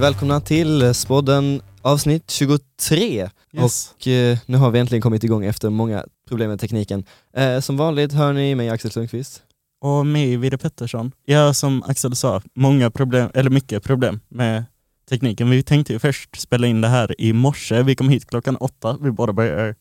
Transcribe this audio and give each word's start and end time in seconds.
välkomna 0.00 0.40
till 0.40 0.94
Spodden 0.94 1.62
avsnitt 1.82 2.30
23. 2.30 3.30
Yes. 3.52 3.94
Och 3.94 4.08
eh, 4.08 4.38
nu 4.46 4.56
har 4.56 4.70
vi 4.70 4.78
äntligen 4.78 5.02
kommit 5.02 5.24
igång 5.24 5.44
efter 5.44 5.70
många 5.70 6.04
problem 6.28 6.50
med 6.50 6.60
tekniken. 6.60 7.04
Eh, 7.36 7.60
som 7.60 7.76
vanligt 7.76 8.12
hör 8.12 8.32
ni 8.32 8.54
mig 8.54 8.70
Axel 8.70 8.90
Sundqvist. 8.90 9.42
Och 9.80 10.06
mig, 10.06 10.36
Vide 10.36 10.58
Pettersson. 10.58 11.12
Ja, 11.24 11.54
som 11.54 11.82
Axel 11.82 12.16
sa, 12.16 12.42
många 12.54 12.90
problem, 12.90 13.30
eller 13.34 13.50
mycket 13.50 13.82
problem 13.82 14.20
med 14.28 14.64
tekniken. 15.08 15.50
Vi 15.50 15.62
tänkte 15.62 15.92
ju 15.92 15.98
först 15.98 16.40
spela 16.40 16.66
in 16.66 16.80
det 16.80 16.88
här 16.88 17.20
i 17.20 17.32
morse. 17.32 17.82
Vi 17.82 17.94
kom 17.94 18.08
hit 18.08 18.26
klockan 18.26 18.56
åtta. 18.56 18.98
Vi 19.00 19.10
båda 19.10 19.32
började 19.32 19.74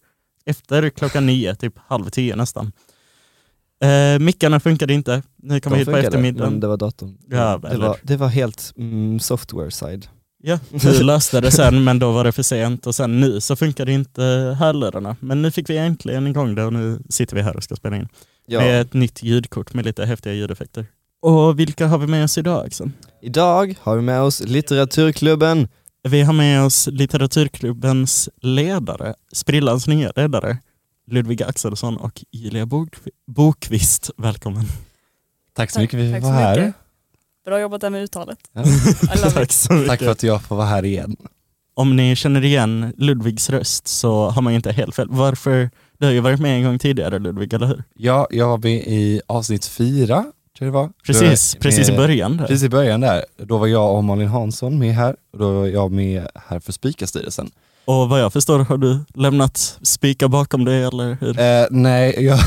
efter 0.45 0.89
klockan 0.89 1.25
nio, 1.25 1.55
typ 1.55 1.73
halv 1.77 2.09
tio 2.09 2.35
nästan. 2.35 2.71
Eh, 3.83 4.19
mickarna 4.19 4.59
funkade 4.59 4.93
inte. 4.93 5.21
Ni 5.43 5.59
kom 5.61 5.71
De 5.71 5.77
hit 5.79 5.85
på 5.85 5.91
funkade, 5.91 6.07
eftermiddagen. 6.07 6.51
men 6.51 6.59
det 6.59 6.67
var 6.67 6.77
datorn. 6.77 7.17
Ja, 7.29 7.57
det, 7.61 7.67
eller- 7.67 7.87
var, 7.87 7.97
det 8.03 8.17
var 8.17 8.27
helt 8.27 8.73
mm, 8.77 9.19
software 9.19 9.71
side. 9.71 10.07
Ja, 10.43 10.59
vi 10.71 11.03
löste 11.03 11.41
det 11.41 11.51
sen 11.51 11.83
men 11.83 11.99
då 11.99 12.11
var 12.11 12.23
det 12.23 12.31
för 12.31 12.43
sent 12.43 12.87
och 12.87 12.95
sen 12.95 13.19
nu 13.19 13.41
så 13.41 13.55
funkade 13.55 13.91
inte 13.91 14.23
hörlurarna. 14.59 15.15
Men 15.19 15.41
nu 15.41 15.51
fick 15.51 15.69
vi 15.69 15.77
äntligen 15.77 16.27
igång 16.27 16.55
det 16.55 16.63
och 16.63 16.73
nu 16.73 16.99
sitter 17.09 17.35
vi 17.35 17.41
här 17.41 17.55
och 17.57 17.63
ska 17.63 17.75
spela 17.75 17.95
in. 17.95 18.07
Ja. 18.47 18.59
Med 18.59 18.81
ett 18.81 18.93
nytt 18.93 19.23
ljudkort 19.23 19.73
med 19.73 19.85
lite 19.85 20.05
häftiga 20.05 20.33
ljudeffekter. 20.33 20.85
Och 21.21 21.59
vilka 21.59 21.87
har 21.87 21.97
vi 21.97 22.07
med 22.07 22.23
oss 22.23 22.37
idag 22.37 22.65
Axel? 22.65 22.91
Idag 23.21 23.75
har 23.81 23.95
vi 23.95 24.01
med 24.01 24.21
oss 24.21 24.41
Litteraturklubben. 24.45 25.67
Vi 26.09 26.21
har 26.21 26.33
med 26.33 26.63
oss 26.65 26.87
Litteraturklubbens 26.91 28.29
ledare, 28.41 29.13
Sprillans 29.33 29.87
nya 29.87 30.11
ledare, 30.15 30.57
Ludvig 31.07 31.43
Axelsson 31.43 31.97
och 31.97 32.23
Julia 32.31 32.65
Bok 32.65 32.95
Bokvist. 33.27 34.11
Välkommen. 34.17 34.65
Tack 35.53 35.71
så 35.71 35.79
mycket 35.79 35.99
för 35.99 36.07
att 36.09 36.15
vi 36.15 36.19
var 36.19 36.31
här. 36.31 36.73
Bra 37.45 37.59
jobbat 37.59 37.81
där 37.81 37.89
med 37.89 38.03
uttalet. 38.03 38.37
Ja. 38.53 38.63
Tack. 39.33 39.51
Tack 39.87 39.99
för 39.99 40.11
att 40.11 40.23
jag 40.23 40.41
får 40.41 40.55
vara 40.55 40.67
här 40.67 40.85
igen. 40.85 41.15
Om 41.75 41.95
ni 41.95 42.15
känner 42.15 42.45
igen 42.45 42.93
Ludvigs 42.97 43.49
röst 43.49 43.87
så 43.87 44.29
har 44.29 44.41
man 44.41 44.53
ju 44.53 44.55
inte 44.55 44.71
helt 44.71 44.95
fel. 44.95 45.07
Varför? 45.09 45.69
Du 45.97 46.05
har 46.05 46.13
ju 46.13 46.19
varit 46.19 46.39
med 46.39 46.57
en 46.57 46.63
gång 46.63 46.79
tidigare 46.79 47.19
Ludvig, 47.19 47.53
eller 47.53 47.67
hur? 47.67 47.83
Ja, 47.95 48.27
jag 48.31 48.47
var 48.47 48.57
med 48.57 48.73
i 48.87 49.21
avsnitt 49.27 49.65
fyra, 49.65 50.15
tror 50.15 50.33
jag 50.57 50.67
det 50.67 50.71
var. 50.71 50.89
Precis, 51.05 51.53
Då- 51.53 51.59
precis 51.59 51.89
i 51.89 51.95
början. 51.95 52.37
Där. 52.37 52.47
Precis 52.47 52.63
i 52.63 52.69
början 52.69 53.01
där. 53.01 53.25
Då 53.37 53.57
var 53.57 53.67
jag 53.67 53.95
och 53.95 54.03
Malin 54.03 54.27
Hansson 54.27 54.79
med 54.79 54.95
här 54.95 55.15
och 55.33 55.39
då 55.39 55.53
var 55.59 55.67
jag 55.67 55.91
med 55.91 56.27
här 56.35 56.59
för 56.59 56.71
Spikastyrelsen. 56.71 57.51
Och 57.85 58.09
vad 58.09 58.21
jag 58.21 58.33
förstår 58.33 58.59
har 58.59 58.77
du 58.77 58.99
lämnat 59.13 59.79
spika 59.81 60.27
bakom 60.27 60.65
dig, 60.65 60.83
eller 60.83 61.17
hur? 61.21 61.39
Eh, 61.39 61.65
nej, 61.71 62.25
jag, 62.25 62.39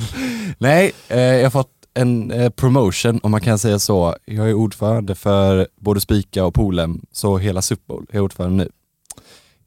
nej 0.58 0.92
eh, 1.08 1.20
jag 1.20 1.42
har 1.44 1.50
fått 1.50 1.72
en 1.94 2.30
eh, 2.30 2.50
promotion 2.50 3.20
om 3.22 3.30
man 3.30 3.40
kan 3.40 3.58
säga 3.58 3.78
så. 3.78 4.16
Jag 4.24 4.48
är 4.48 4.54
ordförande 4.54 5.14
för 5.14 5.68
både 5.76 6.00
Spika 6.00 6.44
och 6.44 6.54
Polem, 6.54 7.00
så 7.12 7.38
hela 7.38 7.62
Supbowl 7.62 8.06
är 8.10 8.16
jag 8.16 8.24
ordförande 8.24 8.64
nu. 8.64 8.70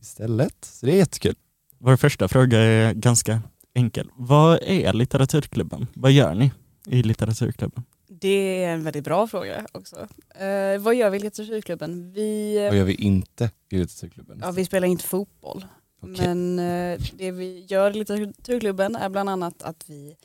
Istället, 0.02 0.56
så 0.62 0.86
det 0.86 0.92
är 0.92 0.98
jättekul. 0.98 1.36
Vår 1.80 1.98
första 1.98 2.28
fråga 2.28 2.60
är 2.60 2.94
ganska 2.94 3.42
enkel. 3.76 4.10
Vad 4.16 4.60
är 4.62 4.94
litteraturklubben? 4.94 5.88
Vad 5.94 6.12
gör 6.12 6.36
ni 6.36 6.52
i 6.88 7.04
litteraturklubben? 7.04 7.84
Det 8.20 8.64
är 8.64 8.70
en 8.74 8.84
väldigt 8.84 9.04
bra 9.04 9.28
fråga 9.28 9.66
också. 9.72 10.08
Eh, 10.36 10.78
vad 10.80 10.96
gör 10.96 11.10
vi 11.10 11.18
i 11.18 11.22
Litteraturklubben? 11.22 12.12
Vi, 12.12 12.60
Vad 12.70 12.78
gör 12.78 12.84
vi 12.86 12.94
inte 12.96 13.52
i 13.70 13.78
Litteraturklubben? 13.78 14.40
ja, 14.42 14.52
vi 14.52 14.66
spelar 14.66 14.88
inte 14.88 15.04
fotboll. 15.04 15.66
Okej. 16.02 16.28
Men 16.28 16.60
eh, 16.60 17.00
det 17.14 17.32
vi 17.32 17.66
gör 17.70 17.92
i 17.92 17.94
Litteraturklubben 17.94 18.96
är 18.96 19.10
bland 19.10 19.30
annat 19.30 19.64
att 19.64 19.84
vi 19.88 20.16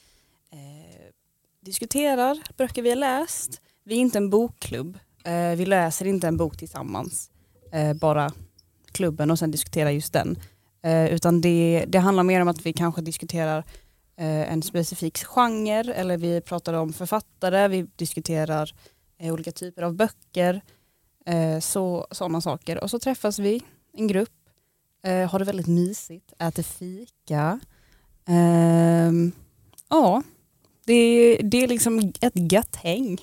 eh, 0.53 0.59
diskuterar 1.61 2.39
böcker 2.56 2.83
vi 2.83 2.89
har 2.89 2.97
läst. 2.97 3.61
Vi 3.84 3.95
är 3.95 3.98
inte 3.98 4.19
en 4.19 4.31
bokklubb. 4.31 4.98
Eh, 5.25 5.50
vi 5.56 5.67
läser 5.67 6.06
inte 6.06 6.28
en 6.28 6.37
bok 6.37 6.56
tillsammans. 6.56 7.31
Eh, 7.72 7.92
bara 7.95 8.33
klubben 8.92 9.31
och 9.31 9.39
sen 9.39 9.50
diskuterar 9.50 9.91
just 9.91 10.12
den. 10.12 10.38
Eh, 10.83 11.06
utan 11.15 11.41
det, 11.41 11.84
det 11.88 11.99
handlar 11.99 12.22
mer 12.22 12.41
om 12.41 12.49
att 12.49 12.66
vi 12.66 12.72
kanske 12.72 13.03
diskuterar 13.03 13.65
en 14.16 14.62
specifik 14.62 15.25
genre 15.25 15.94
eller 15.94 16.16
vi 16.16 16.41
pratar 16.41 16.75
om 16.75 16.92
författare, 16.92 17.69
vi 17.69 17.86
diskuterar 17.97 18.75
eh, 19.19 19.32
olika 19.32 19.52
typer 19.52 19.82
av 19.82 19.94
böcker. 19.94 20.60
Eh, 21.26 21.60
så, 21.60 22.06
sådana 22.10 22.41
saker. 22.41 22.84
Och 22.84 22.91
så 22.91 22.98
träffas 22.98 23.38
vi, 23.38 23.62
en 23.92 24.06
grupp, 24.06 24.30
eh, 25.06 25.30
har 25.30 25.38
det 25.38 25.44
väldigt 25.44 25.66
mysigt, 25.66 26.32
äter 26.38 26.62
fika. 26.62 27.60
Ehm, 28.26 29.32
ja, 29.88 30.22
det, 30.86 31.36
det 31.36 31.62
är 31.64 31.69
liksom 31.69 32.12
ett 32.20 32.53
gött 32.53 32.76
häng. 32.76 33.19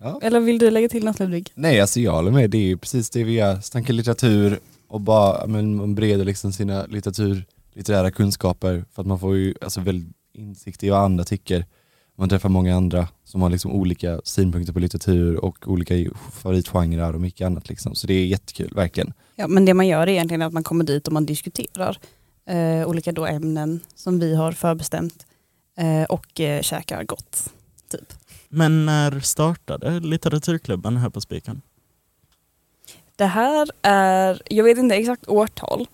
Ja. 0.00 0.20
Eller 0.22 0.40
vill 0.40 0.58
du 0.58 0.70
lägga 0.70 0.88
till 0.88 1.04
något 1.04 1.18
Ludvig? 1.18 1.52
Nej, 1.54 1.80
alltså 1.80 2.00
jag 2.00 2.12
håller 2.12 2.30
med. 2.30 2.50
Det 2.50 2.70
är 2.70 2.76
precis 2.76 3.10
det 3.10 3.24
vi 3.24 3.32
gör. 3.32 3.60
Snacka 3.60 3.92
litteratur 3.92 4.60
och 4.88 5.00
bara, 5.00 5.46
men 5.46 5.76
man 5.76 5.94
breder 5.94 6.24
liksom 6.24 6.52
sina 6.52 6.86
litteratur, 6.86 7.44
litterära 7.78 8.10
kunskaper 8.10 8.84
för 8.92 9.02
att 9.02 9.06
man 9.06 9.18
får 9.18 9.36
ju 9.36 9.54
alltså 9.60 9.80
väldigt 9.80 10.16
insikt 10.32 10.84
i 10.84 10.90
vad 10.90 11.00
andra 11.00 11.24
tycker. 11.24 11.64
Man 12.16 12.28
träffar 12.28 12.48
många 12.48 12.76
andra 12.76 13.08
som 13.24 13.42
har 13.42 13.50
liksom 13.50 13.70
olika 13.72 14.20
synpunkter 14.24 14.72
på 14.72 14.78
litteratur 14.78 15.44
och 15.44 15.68
olika 15.68 15.94
favoritgenrer 16.32 17.14
och 17.14 17.20
mycket 17.20 17.46
annat 17.46 17.68
liksom. 17.68 17.94
Så 17.94 18.06
det 18.06 18.14
är 18.14 18.26
jättekul, 18.26 18.74
verkligen. 18.74 19.12
Ja, 19.36 19.48
men 19.48 19.64
det 19.64 19.74
man 19.74 19.86
gör 19.86 20.00
är 20.00 20.08
egentligen 20.08 20.42
att 20.42 20.52
man 20.52 20.64
kommer 20.64 20.84
dit 20.84 21.06
och 21.06 21.12
man 21.12 21.26
diskuterar 21.26 21.98
eh, 22.46 22.88
olika 22.88 23.12
då 23.12 23.26
ämnen 23.26 23.80
som 23.94 24.18
vi 24.18 24.34
har 24.34 24.52
förbestämt 24.52 25.26
eh, 25.76 26.02
och 26.02 26.40
eh, 26.40 26.62
käkar 26.62 27.04
gott. 27.04 27.52
Typ. 27.90 28.12
Men 28.48 28.86
när 28.86 29.20
startade 29.20 30.00
litteraturklubben 30.00 30.96
här 30.96 31.10
på 31.10 31.20
Spiken? 31.20 31.62
Det 33.16 33.26
här 33.26 33.70
är, 33.82 34.42
jag 34.50 34.64
vet 34.64 34.78
inte 34.78 34.94
exakt 34.94 35.28
årtal, 35.28 35.86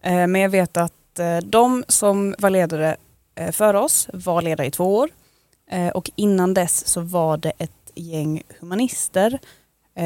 eh, 0.00 0.26
men 0.26 0.40
jag 0.40 0.50
vet 0.50 0.76
att 0.76 0.92
eh, 1.20 1.38
de 1.38 1.84
som 1.88 2.34
var 2.38 2.50
ledare 2.50 2.96
eh, 3.34 3.52
för 3.52 3.74
oss 3.74 4.08
var 4.12 4.42
ledare 4.42 4.66
i 4.66 4.70
två 4.70 4.96
år 4.96 5.08
eh, 5.70 5.88
och 5.88 6.10
innan 6.16 6.54
dess 6.54 6.86
så 6.86 7.00
var 7.00 7.36
det 7.36 7.52
ett 7.58 7.70
gäng 7.94 8.42
humanister 8.60 9.38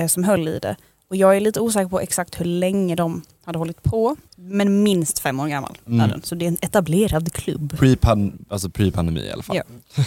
som 0.09 0.25
höll 0.25 0.49
i 0.49 0.59
det. 0.59 0.77
Och 1.09 1.17
jag 1.17 1.37
är 1.37 1.41
lite 1.41 1.61
osäker 1.61 1.89
på 1.89 2.01
exakt 2.01 2.41
hur 2.41 2.45
länge 2.45 2.95
de 2.95 3.23
hade 3.45 3.59
hållit 3.59 3.83
på, 3.83 4.17
men 4.37 4.83
minst 4.83 5.19
fem 5.19 5.41
år 5.41 5.49
gammal 5.49 5.79
Mm. 5.87 6.01
är 6.01 6.09
den. 6.09 6.23
Så 6.23 6.35
det 6.35 6.45
är 6.45 6.49
en 6.49 6.57
etablerad 6.63 7.33
klubb. 7.33 7.73
Pre-pan, 7.79 8.45
alltså 8.49 8.69
pre-pandemi 8.69 9.21
i 9.21 9.33
alla 9.33 9.43
fall. 9.43 9.57
Ja. 9.57 9.63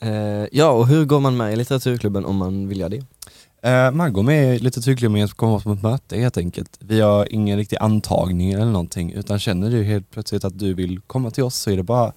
Eh, 0.00 0.46
ja, 0.52 0.70
och 0.70 0.86
hur 0.88 1.04
går 1.04 1.20
man 1.20 1.36
med 1.36 1.52
i 1.52 1.56
Litteraturklubben 1.56 2.24
om 2.24 2.36
man 2.36 2.68
vill 2.68 2.78
göra 2.80 2.88
det? 2.88 3.04
Eh, 3.62 3.90
man 3.90 4.12
går 4.12 4.22
med 4.22 4.56
i 4.56 4.58
litteraturklubben 4.58 5.24
och 5.24 5.30
kommer 5.30 5.58
på 5.60 5.72
ett 5.72 5.82
möte 5.82 6.16
helt 6.16 6.36
enkelt. 6.38 6.76
Vi 6.80 7.00
har 7.00 7.32
ingen 7.32 7.56
riktig 7.58 7.76
antagning 7.80 8.52
eller 8.52 8.64
någonting 8.72 9.12
utan 9.12 9.38
känner 9.38 9.70
du 9.70 9.82
helt 9.84 10.10
plötsligt 10.10 10.44
att 10.44 10.58
du 10.58 10.74
vill 10.74 11.00
komma 11.00 11.30
till 11.30 11.44
oss 11.44 11.56
så 11.56 11.70
är 11.70 11.76
det 11.76 11.82
bara 11.82 12.12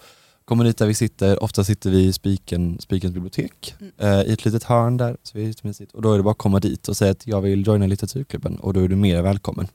komma 0.46 0.64
dit 0.64 0.78
där 0.78 0.86
vi 0.86 0.94
sitter. 0.94 1.44
Ofta 1.44 1.64
sitter 1.64 1.90
vi 1.90 2.06
i 2.06 2.14
Spiken, 2.14 2.80
Spikens 2.80 3.14
bibliotek 3.14 3.76
Mm. 3.80 3.92
eh, 3.98 4.22
i 4.30 4.34
ett 4.34 4.46
litet 4.46 4.64
hörn 4.64 4.98
där. 4.98 5.18
Så 5.24 5.38
är 5.38 5.42
jättemysigt. 5.42 5.92
Och 5.92 6.02
då 6.02 6.14
är 6.14 6.18
det 6.18 6.24
bara 6.24 6.32
att 6.32 6.38
komma 6.38 6.60
dit 6.60 6.88
och 6.88 6.98
säga 6.98 7.12
att 7.12 7.28
jag 7.28 7.42
vill 7.42 7.68
joina 7.68 7.88
litteraturklubben 7.88 8.56
och 8.60 8.74
då 8.74 8.80
är 8.80 8.88
du 8.88 8.96
mer 8.96 9.22
välkommen. 9.22 9.68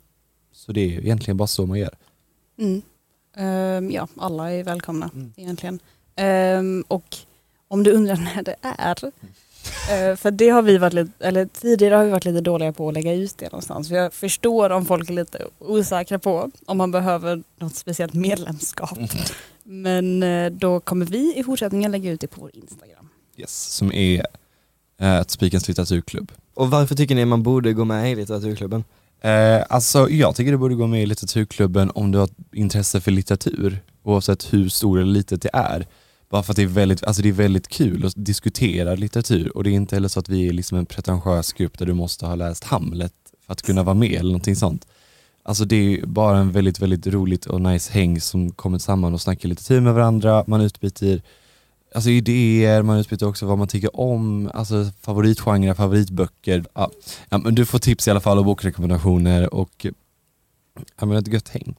Så 0.52 0.72
det 0.72 0.80
är 0.96 1.00
egentligen 1.00 1.36
bara 1.36 1.46
så 1.46 1.66
man 1.66 1.78
gör. 1.78 1.94
Mm. 2.58 2.82
Ehm, 3.36 3.90
ja, 3.90 4.08
alla 4.16 4.52
är 4.52 4.64
välkomna 4.64 5.10
Mm. 5.14 5.32
egentligen. 5.36 5.78
Ehm, 6.16 6.84
och 6.88 7.16
om 7.68 7.82
du 7.82 7.92
undrar 7.92 8.16
när 8.16 8.42
det 8.42 8.54
är, 8.62 8.96
eh, 9.90 10.16
för 10.16 10.30
det 10.30 10.48
har 10.48 10.62
vi 10.62 10.78
varit 10.78 10.92
lite, 10.92 11.12
eller 11.20 11.46
tidigare 11.46 11.94
har 11.94 12.04
vi 12.04 12.10
varit 12.10 12.24
lite 12.24 12.40
dåliga 12.40 12.72
på 12.72 12.88
att 12.88 12.94
lägga 12.94 13.14
ut 13.14 13.38
det 13.38 13.44
någonstans. 13.44 13.88
För 13.88 13.96
jag 13.96 14.12
förstår 14.12 14.70
om 14.70 14.86
folk 14.86 15.10
är 15.10 15.14
lite 15.14 15.46
osäkra 15.58 16.18
på 16.18 16.50
om 16.66 16.78
man 16.78 16.90
behöver 16.90 17.42
något 17.58 17.76
speciellt 17.76 18.14
medlemskap. 18.14 18.98
Men 19.62 20.22
eh, 20.22 20.50
då 20.50 20.80
kommer 20.80 21.06
vi 21.06 21.36
i 21.36 21.44
fortsättningen 21.44 21.92
lägga 21.92 22.10
ut 22.10 22.20
det 22.20 22.26
på 22.26 22.40
vår 22.40 22.50
Instagram. 22.54 23.08
Yes. 23.36 23.72
Som 23.72 23.92
är 23.92 24.26
eh, 25.00 25.16
ett 25.16 25.30
Spikens 25.30 25.68
litteraturklubb. 25.68 26.32
Och 26.54 26.70
varför 26.70 26.94
tycker 26.94 27.14
ni 27.14 27.24
man 27.24 27.42
borde 27.42 27.72
gå 27.72 27.84
med 27.84 28.12
i 28.12 28.14
Litteraturklubben? 28.14 28.84
Eh, 29.20 29.64
alltså 29.68 30.10
jag 30.10 30.36
tycker 30.36 30.52
du 30.52 30.58
borde 30.58 30.74
gå 30.74 30.86
med 30.86 31.02
i 31.02 31.06
litteraturklubben 31.06 31.90
om 31.94 32.12
du 32.12 32.18
har 32.18 32.28
intresse 32.52 33.00
för 33.00 33.10
litteratur, 33.10 33.78
oavsett 34.02 34.52
hur 34.52 34.68
stor 34.68 35.00
eller 35.00 35.12
litet 35.12 35.42
det 35.42 35.50
är. 35.52 35.86
Bara 36.28 36.42
för 36.42 36.52
att 36.52 36.56
det 36.56 36.62
är 36.62 36.66
väldigt, 36.66 37.04
alltså 37.04 37.22
det 37.22 37.28
är 37.28 37.32
väldigt 37.32 37.68
kul 37.68 38.06
att 38.06 38.12
diskutera 38.16 38.94
litteratur 38.94 39.56
och 39.56 39.64
det 39.64 39.70
är 39.70 39.72
inte 39.72 39.96
heller 39.96 40.08
så 40.08 40.20
att 40.20 40.28
vi 40.28 40.48
är 40.48 40.52
liksom 40.52 40.78
en 40.78 40.86
pretentiös 40.86 41.52
grupp 41.52 41.78
där 41.78 41.86
du 41.86 41.94
måste 41.94 42.26
ha 42.26 42.34
läst 42.34 42.64
Hamlet 42.64 43.12
för 43.46 43.52
att 43.52 43.62
kunna 43.62 43.82
vara 43.82 43.94
med 43.94 44.12
eller 44.12 44.30
någonting 44.30 44.56
sånt. 44.56 44.86
Alltså 45.42 45.64
det 45.64 45.76
är 45.76 46.06
bara 46.06 46.38
en 46.38 46.52
väldigt, 46.52 46.80
väldigt 46.80 47.06
roligt 47.06 47.46
och 47.46 47.60
nice 47.60 47.92
häng 47.92 48.20
som 48.20 48.52
kommer 48.52 48.78
samman 48.78 49.14
och 49.14 49.20
snackar 49.20 49.48
litteratur 49.48 49.80
med 49.80 49.94
varandra, 49.94 50.44
man 50.46 50.60
utbyter 50.60 51.22
alltså 51.94 52.10
idéer, 52.10 52.82
man 52.82 52.98
utbyter 52.98 53.26
också 53.26 53.46
vad 53.46 53.58
man 53.58 53.68
tycker 53.68 54.00
om, 54.00 54.50
alltså 54.54 54.90
favoritgenrer, 55.00 55.74
favoritböcker. 55.74 56.64
Ja. 56.74 56.90
Ja, 57.28 57.38
men 57.38 57.54
du 57.54 57.66
får 57.66 57.78
tips 57.78 58.08
i 58.08 58.10
alla 58.10 58.20
fall 58.20 58.38
och 58.38 58.44
bokrekommendationer 58.44 59.54
och 59.54 59.86
ja, 60.98 61.06
men 61.06 61.16
ett 61.16 61.28
gött 61.28 61.48
häng. 61.48 61.74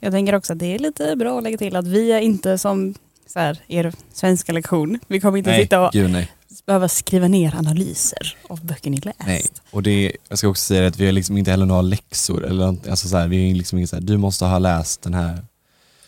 Jag 0.00 0.12
tänker 0.12 0.34
också 0.34 0.52
att 0.52 0.58
det 0.58 0.74
är 0.74 0.78
lite 0.78 1.16
bra 1.16 1.38
att 1.38 1.44
lägga 1.44 1.58
till 1.58 1.76
att 1.76 1.86
vi 1.86 2.12
är 2.12 2.20
inte 2.20 2.58
som 2.58 2.94
så 3.34 3.40
här, 3.40 3.58
er 3.68 3.92
svenska 4.12 4.52
lektion. 4.52 4.98
Vi 5.06 5.20
kommer 5.20 5.38
inte 5.38 5.56
sitta 5.56 5.86
och 5.86 5.92
gud 5.92 6.10
nej. 6.10 6.30
behöva 6.66 6.88
skriva 6.88 7.28
ner 7.28 7.56
analyser 7.56 8.36
av 8.48 8.66
böcker 8.66 8.90
ni 8.90 8.96
läst. 8.96 9.18
Nej, 9.26 9.44
och 9.70 9.82
det, 9.82 10.16
jag 10.28 10.38
ska 10.38 10.48
också 10.48 10.62
säga 10.62 10.88
att 10.88 10.98
vi 10.98 11.06
har 11.06 11.12
liksom 11.12 11.38
inte 11.38 11.50
heller 11.50 11.66
några 11.66 11.82
läxor, 11.82 12.44
eller 12.44 12.90
alltså 12.90 13.08
så 13.08 13.16
här, 13.16 13.28
vi 13.28 13.50
är 13.50 13.54
liksom 13.54 13.78
inte 13.78 13.90
så 13.90 13.96
här, 13.96 14.02
du 14.02 14.16
måste 14.16 14.44
ha 14.44 14.58
läst 14.58 15.02
den 15.02 15.14
här 15.14 15.44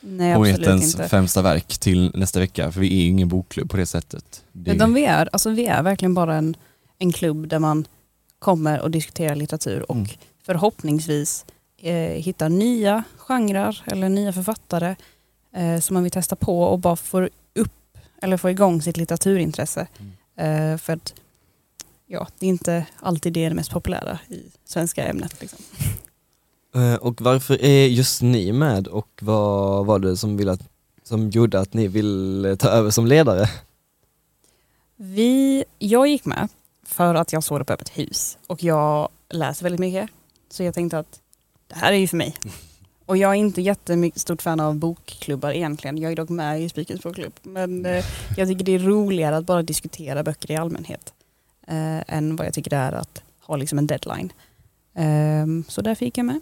Nej 0.00 0.34
poetens 0.34 0.96
främsta 0.96 1.42
verk 1.42 1.78
till 1.78 2.10
nästa 2.14 2.40
vecka, 2.40 2.72
för 2.72 2.80
vi 2.80 2.86
är 2.98 3.02
ju 3.02 3.08
ingen 3.08 3.28
bokklubb 3.28 3.70
på 3.70 3.76
det 3.76 3.86
sättet. 3.86 4.42
Det, 4.52 4.70
Utan 4.70 4.94
vi 4.94 5.04
är, 5.04 5.28
alltså 5.32 5.50
vi 5.50 5.66
är 5.66 5.82
verkligen 5.82 6.14
bara 6.14 6.34
en, 6.36 6.56
en 6.98 7.12
klubb 7.12 7.48
där 7.48 7.58
man 7.58 7.86
kommer 8.38 8.80
och 8.80 8.90
diskuterar 8.90 9.34
litteratur 9.34 9.90
och 9.90 9.96
Mm. 9.96 10.08
förhoppningsvis 10.46 11.44
eh, 11.82 11.94
hittar 11.94 12.48
nya 12.48 13.04
genrer 13.16 13.82
eller 13.86 14.08
nya 14.08 14.32
författare 14.32 14.96
eh, 15.56 15.80
som 15.80 15.94
man 15.94 16.02
vill 16.02 16.12
testa 16.12 16.36
på 16.36 16.62
och 16.62 16.78
bara 16.78 16.96
får 16.96 17.30
upp 17.54 17.98
eller 18.22 18.36
få 18.36 18.50
igång 18.50 18.82
sitt 18.82 18.96
litteraturintresse. 18.96 19.86
Eh, 20.36 20.76
för 20.76 20.92
att 20.92 21.14
ja, 22.06 22.26
det 22.38 22.46
är 22.46 22.50
inte 22.50 22.86
alltid 23.00 23.32
det, 23.32 23.44
är 23.44 23.48
det 23.50 23.56
mest 23.56 23.70
populära 23.70 24.18
i 24.28 24.42
svenska 24.64 25.04
ämnet. 25.06 25.40
Liksom. 25.40 25.58
Eh, 26.74 26.94
Och 26.94 27.20
varför 27.20 27.62
är 27.64 27.86
just 27.86 28.22
ni 28.22 28.52
med 28.52 28.88
och 28.88 29.08
vad 29.22 29.86
var 29.86 29.98
det 29.98 30.16
som, 30.16 30.36
ville 30.36 30.52
att, 30.52 30.68
som 31.02 31.30
gjorde 31.30 31.60
att 31.60 31.74
ni 31.74 31.88
ville 31.88 32.56
ta 32.56 32.68
över 32.68 32.90
som 32.90 33.06
ledare? 33.06 33.50
Vi, 34.96 35.64
jag 35.78 36.08
gick 36.08 36.24
med 36.24 36.48
för 36.86 37.14
att 37.14 37.32
jag 37.32 37.44
såg 37.44 37.60
det 37.60 37.64
på 37.64 37.72
Öppet 37.72 37.88
hus 37.98 38.38
och 38.46 38.62
jag 38.62 39.08
läser 39.28 39.62
väldigt 39.62 39.80
mycket. 39.80 40.10
Så 40.50 40.62
jag 40.62 40.74
tänkte 40.74 40.98
att 40.98 41.20
det 41.68 41.74
här 41.74 41.92
är 41.92 41.96
ju 41.96 42.08
för 42.08 42.16
mig. 42.16 42.36
Och 43.06 43.16
jag 43.16 43.30
är 43.30 43.34
inte 43.34 43.62
jättemycket 43.62 44.20
stort 44.20 44.42
fan 44.42 44.60
av 44.60 44.74
bokklubbar 44.74 45.50
egentligen. 45.50 45.98
Jag 45.98 46.12
är 46.12 46.16
dock 46.16 46.28
med 46.28 46.62
i 46.62 46.68
Spikens 46.68 47.02
bokklubb. 47.02 47.32
Men 47.42 47.86
eh, 47.86 48.04
jag 48.36 48.48
tycker 48.48 48.64
det 48.64 48.74
är 48.74 48.78
roligare 48.78 49.36
att 49.36 49.46
bara 49.46 49.62
diskutera 49.62 50.22
böcker 50.22 50.50
i 50.50 50.56
allmänhet. 50.56 51.12
Eh, 51.66 52.14
än 52.16 52.36
vad 52.36 52.46
jag 52.46 52.54
tycker 52.54 52.70
det 52.70 52.76
är 52.76 52.92
att 52.92 53.22
ha 53.40 53.56
liksom 53.56 53.78
en 53.78 53.86
deadline. 53.86 54.32
Ehm, 54.94 55.64
så 55.68 55.82
därför 55.82 56.04
gick 56.04 56.18
jag 56.18 56.26
med. 56.26 56.40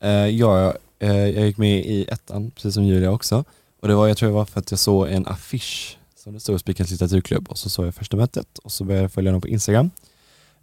Eh, 0.00 0.10
ja, 0.10 0.74
eh, 0.98 1.16
jag 1.16 1.46
gick 1.46 1.58
med 1.58 1.78
i 1.78 2.04
ettan, 2.04 2.50
precis 2.50 2.74
som 2.74 2.84
Julia 2.84 3.10
också. 3.10 3.44
Och 3.80 3.88
det 3.88 3.94
var, 3.94 4.08
jag 4.08 4.16
tror 4.16 4.28
det 4.28 4.34
var 4.34 4.44
för 4.44 4.60
att 4.60 4.70
jag 4.70 4.80
såg 4.80 5.08
en 5.08 5.26
affisch 5.26 5.98
som 6.16 6.32
det 6.32 6.40
stod 6.40 6.60
Spikens 6.60 6.90
litteraturklubb 6.90 7.48
och 7.48 7.58
så 7.58 7.70
såg 7.70 7.86
jag 7.86 7.94
första 7.94 8.16
mötet 8.16 8.58
och 8.58 8.72
så 8.72 8.84
började 8.84 9.04
jag 9.04 9.12
följa 9.12 9.32
dem 9.32 9.40
på 9.40 9.48
Instagram. 9.48 9.90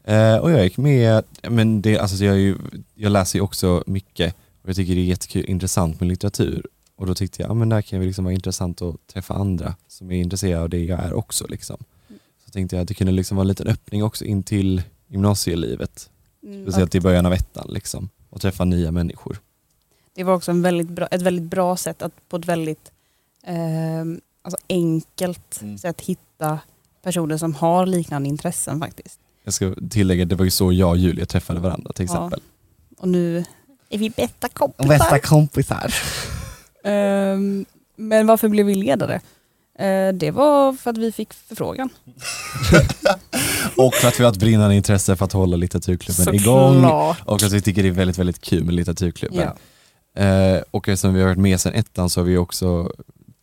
Eh, 0.04 0.38
och 0.38 0.52
jag 0.52 0.64
gick 0.64 0.78
med, 0.78 1.24
men 1.42 1.82
det, 1.82 2.00
alltså 2.00 2.26
jag, 2.26 2.36
är 2.36 2.40
ju, 2.40 2.58
jag 2.96 3.12
läser 3.12 3.40
ju 3.40 3.44
också 3.44 3.84
mycket 3.88 4.36
och 4.64 4.70
jag 4.70 4.76
tycker 4.76 4.96
det 4.96 5.02
är 5.02 5.06
jättekul, 5.06 5.46
intressant 5.46 6.00
med 6.00 6.10
litteratur. 6.10 6.68
Och 6.96 7.06
då 7.08 7.16
tyckte 7.16 7.42
jag, 7.42 7.50
ja 7.50 7.54
men 7.54 7.70
där 7.70 7.82
kan 7.82 8.00
det 8.00 8.06
liksom 8.06 8.26
vara 8.26 8.34
intressant 8.34 8.82
att 8.82 9.08
träffa 9.08 9.34
andra 9.34 9.76
som 9.88 10.12
är 10.12 10.16
intresserade 10.16 10.62
av 10.64 10.70
det 10.70 10.84
jag 10.84 11.00
är 11.00 11.14
också. 11.14 11.48
Liksom. 11.48 11.78
Så 12.46 12.52
tänkte 12.52 12.76
jag 12.76 12.82
att 12.82 12.88
det 12.88 12.94
kunde 12.94 13.14
liksom 13.14 13.38
vara 13.38 13.44
en 13.44 13.48
liten 13.48 13.68
öppning 13.68 14.04
också 14.04 14.26
in 14.26 14.44
till 14.44 14.82
gymnasielivet. 15.08 16.10
Mm, 16.44 16.64
Speciellt 16.66 16.96
i 16.96 17.00
början 17.02 17.26
av 17.26 17.34
ettan 17.34 17.68
liksom. 17.70 18.10
Och 18.30 18.42
träffa 18.42 18.66
nya 18.66 18.92
människor. 18.92 19.38
Det 20.16 20.24
var 20.24 20.34
också 20.34 20.52
en 20.52 20.62
väldigt 20.62 20.90
bra, 20.90 21.08
ett 21.08 21.22
väldigt 21.22 21.46
bra 21.50 21.78
sätt 21.78 22.02
att 22.02 22.30
på 22.30 22.38
ett 22.38 22.46
väldigt 22.46 22.92
ehm, 23.44 24.22
alltså 24.42 24.58
enkelt 24.70 25.60
Mm. 25.62 25.78
sätt 25.78 26.02
hitta 26.02 26.60
personer 27.04 27.38
som 27.38 27.54
har 27.56 27.86
liknande 27.86 28.30
intressen 28.30 28.80
faktiskt. 28.80 29.20
Jag 29.44 29.54
ska 29.54 29.76
tillägga, 29.90 30.26
det 30.26 30.36
var 30.36 30.46
ju 30.46 30.52
så 30.52 30.74
jag 30.74 30.90
och 30.90 30.98
Julia 30.98 31.26
träffade 31.26 31.60
varandra 31.60 31.94
till 31.94 32.06
Ja. 32.06 32.14
exempel. 32.14 32.42
Och 32.98 33.08
nu 33.08 33.46
är 33.94 33.98
vi 33.98 34.10
bästa 34.10 34.50
kompisar. 34.50 35.20
kompisar. 35.20 35.94
Ehm, 36.84 37.66
men 37.96 38.28
varför 38.28 38.48
blev 38.50 38.66
vi 38.66 38.76
ledare? 38.76 39.22
Eh, 39.80 40.14
det 40.14 40.32
var 40.32 40.74
för 40.74 40.90
att 40.90 40.98
vi 40.98 41.12
fick 41.12 41.34
förfrågan. 41.34 41.90
Och 43.78 43.94
för 43.94 44.08
att 44.08 44.20
vi 44.20 44.24
har 44.24 44.32
ett 44.32 44.38
brinnande 44.38 44.76
intresse 44.76 45.16
för 45.16 45.26
att 45.26 45.34
hålla 45.34 45.58
litteraturklubben 45.58 46.36
igång. 46.36 46.74
Såklart. 46.74 47.18
Och 47.26 47.44
att 47.44 47.52
vi 47.52 47.62
tycker 47.62 47.84
det 47.84 47.90
är 47.90 47.94
väldigt, 47.94 48.18
väldigt 48.18 48.42
kul 48.42 48.64
med 48.64 48.74
litteraturklubben. 48.74 49.50
Ja. 50.14 50.24
Eh, 50.24 50.62
och 50.72 50.90
eftersom 50.90 51.14
vi 51.14 51.22
har 51.22 51.28
varit 51.28 51.40
med 51.40 51.62
sedan 51.62 51.74
ettan 51.74 52.10
så 52.10 52.20
har 52.20 52.26
vi 52.26 52.38
också 52.38 52.92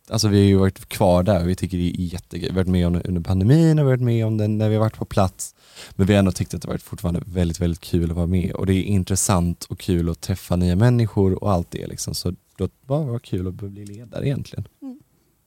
Alltså 0.09 0.27
vi 0.27 0.37
har 0.37 0.45
ju 0.45 0.55
varit 0.57 0.89
kvar 0.89 1.23
där 1.23 1.43
vi 1.43 1.55
tycker 1.55 1.77
det 1.77 1.83
är 1.83 2.01
jättekul. 2.01 2.41
Vi 2.41 2.47
har 2.47 2.55
varit 2.55 2.67
med 2.67 2.87
om 2.87 2.93
det 2.93 3.01
under 3.03 3.21
pandemin 3.21 3.79
och 3.79 3.85
vi 3.85 3.89
har 3.89 3.97
varit 3.97 4.01
med 4.01 4.25
om 4.25 4.37
den 4.37 4.57
när 4.57 4.69
vi 4.69 4.75
har 4.75 4.81
varit 4.81 4.97
på 4.97 5.05
plats. 5.05 5.55
Men 5.91 6.07
vi 6.07 6.13
har 6.13 6.19
ändå 6.19 6.31
tyckt 6.31 6.53
att 6.53 6.61
det 6.61 6.67
varit 6.67 6.83
fortfarande 6.83 7.21
väldigt, 7.25 7.61
väldigt 7.61 7.79
kul 7.79 8.11
att 8.11 8.17
vara 8.17 8.27
med 8.27 8.51
och 8.51 8.65
det 8.65 8.73
är 8.73 8.83
intressant 8.83 9.63
och 9.63 9.79
kul 9.79 10.09
att 10.09 10.21
träffa 10.21 10.55
nya 10.55 10.75
människor 10.75 11.43
och 11.43 11.51
allt 11.51 11.71
det 11.71 11.87
liksom. 11.87 12.15
Så 12.15 12.33
då 12.57 12.69
bara 12.85 13.03
var 13.03 13.19
kul 13.19 13.47
att 13.47 13.53
bli 13.53 13.85
ledare 13.85 14.25
egentligen. 14.27 14.67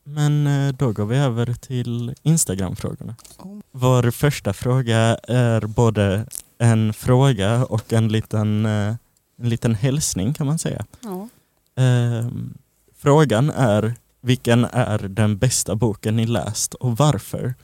Men 0.04 0.46
eh, 0.46 0.74
då 0.74 0.92
går 0.92 1.06
vi 1.06 1.16
över 1.16 1.54
till 1.54 2.14
Instagram-frågorna. 2.22 3.16
Oh. 3.38 3.60
Vår 3.72 4.10
första 4.10 4.52
fråga 4.52 4.98
är 5.28 5.66
både 5.66 6.26
en 6.58 6.92
fråga 6.92 7.64
och 7.64 7.92
en 7.92 8.08
liten, 8.08 8.66
eh, 8.66 8.94
en 9.38 9.48
liten 9.48 9.74
hälsning 9.74 10.34
kan 10.34 10.46
man 10.46 10.58
säga. 10.58 10.84
Ja. 11.00 11.28
Ehm, 11.76 12.54
frågan 12.96 13.50
är 13.50 13.94
vilken 14.20 14.64
är 14.64 14.98
den 14.98 15.38
bästa 15.38 15.74
boken 15.74 16.16
ni 16.16 16.26
läst 16.26 16.74
och 16.74 16.96
varför? 16.96 17.54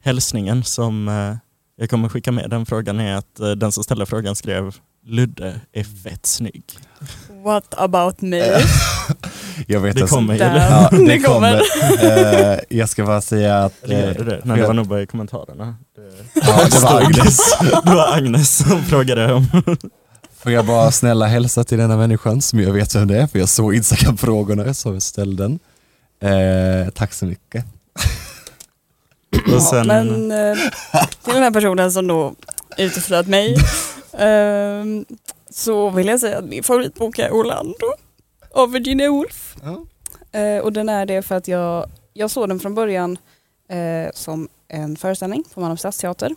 Hälsningen 0.00 0.64
som 0.64 1.08
eh, 1.08 1.36
jag 1.76 1.90
kommer 1.90 2.08
skicka 2.08 2.32
med 2.32 2.50
den 2.50 2.66
frågan 2.66 3.00
är 3.00 3.16
att 3.16 3.40
eh, 3.40 3.50
den 3.50 3.72
som 3.72 3.84
ställer 3.84 4.04
frågan 4.04 4.36
skrev 4.36 4.74
Ludde 5.06 5.60
är 5.72 5.84
fett 5.84 6.26
snygg. 6.26 6.64
What 7.44 7.74
about 7.78 8.20
me? 8.20 8.38
Jag 9.66 9.80
vet 9.80 9.96
Det 9.96 10.02
alltså- 10.02 10.16
kommer? 10.16 10.34
Ja, 10.34 10.88
det 10.90 11.06
Det 11.06 11.18
kommer. 11.18 11.62
Eh, 12.02 12.58
jag 12.68 12.88
ska 12.88 13.04
bara 13.04 13.20
säga 13.20 13.64
att... 13.64 13.82
Eller 13.82 14.00
gör 14.00 14.14
det 14.14 14.20
eh, 14.20 14.26
det? 14.26 14.40
Nej, 14.44 14.60
det 14.60 14.66
var 14.66 14.74
nog 14.74 14.86
bara 14.88 15.02
i 15.02 15.06
kommentarerna. 15.06 15.76
Det, 15.96 16.40
Ja, 16.46 16.64
det 16.70 16.78
var 16.82 17.00
Agnes. 17.00 17.38
det 17.84 17.90
var 17.94 18.16
Agnes 18.16 18.56
som 18.56 18.82
frågade 18.82 19.32
om. 19.32 19.46
Får 20.38 20.52
jag 20.52 20.66
bara 20.66 20.90
snälla 20.90 21.26
hälsa 21.26 21.64
till 21.64 21.78
denna 21.78 21.96
människan 21.96 22.42
som 22.42 22.60
jag 22.60 22.72
vet 22.72 22.94
vem 22.94 23.08
det 23.08 23.18
är, 23.18 23.26
för 23.26 23.38
jag 23.38 23.48
såg 23.48 23.74
Instagram-frågorna 23.74 24.74
så 24.74 24.92
jag 24.92 25.02
ställde 25.02 25.42
den. 25.42 25.58
Eh, 26.32 26.88
tack 26.90 27.12
så 27.12 27.26
mycket. 27.26 27.64
Och 29.54 29.62
sen, 29.62 29.86
Men 29.86 30.30
eh, 30.30 30.56
till 31.24 31.34
den 31.34 31.42
här 31.42 31.50
personen 31.50 31.92
som 31.92 32.06
då 32.06 32.34
uteflöt 32.78 33.26
mig 33.26 33.56
ehm, 34.18 35.04
så 35.50 35.90
vill 35.90 36.06
jag 36.06 36.20
säga 36.20 36.38
att 36.38 36.44
min 36.44 36.62
favoritbok 36.62 37.18
är 37.18 37.30
Orlando 37.30 37.86
av 38.50 38.70
Virginia 38.72 39.10
Woolf. 39.10 39.56
Eh, 40.32 40.58
och 40.58 40.72
den 40.72 40.88
är 40.88 41.06
det 41.06 41.22
för 41.22 41.34
att 41.34 41.48
jag, 41.48 41.86
jag 42.12 42.30
såg 42.30 42.48
den 42.48 42.60
från 42.60 42.74
början 42.74 43.18
eh, 43.68 44.10
som 44.14 44.48
en 44.68 44.96
föreställning 44.96 45.44
på 45.54 45.60
Malmö 45.60 45.76
Stadsteater. 45.76 46.34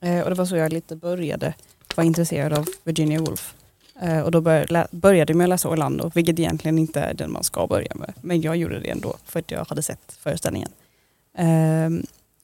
Eh, 0.00 0.20
och 0.20 0.30
det 0.30 0.36
var 0.36 0.44
så 0.44 0.56
jag 0.56 0.72
lite 0.72 0.96
började 0.96 1.54
vara 1.96 2.06
intresserad 2.06 2.52
av 2.52 2.66
Virginia 2.84 3.20
Woolf. 3.20 3.54
Eh, 4.02 4.20
och 4.20 4.30
då 4.30 4.40
började, 4.40 4.88
jag 5.16 5.36
med 5.36 5.44
att 5.44 5.48
läsa 5.48 5.68
Orlando, 5.68 6.10
vilket 6.14 6.38
egentligen 6.38 6.78
inte 6.78 7.00
är 7.00 7.14
den 7.14 7.32
man 7.32 7.44
ska 7.44 7.66
börja 7.66 7.92
med. 7.94 8.12
Men 8.20 8.40
jag 8.40 8.56
gjorde 8.56 8.80
det 8.80 8.90
ändå 8.90 9.16
för 9.24 9.40
att 9.40 9.50
jag 9.50 9.64
hade 9.64 9.82
sett 9.82 10.16
föreställningen. 10.22 10.68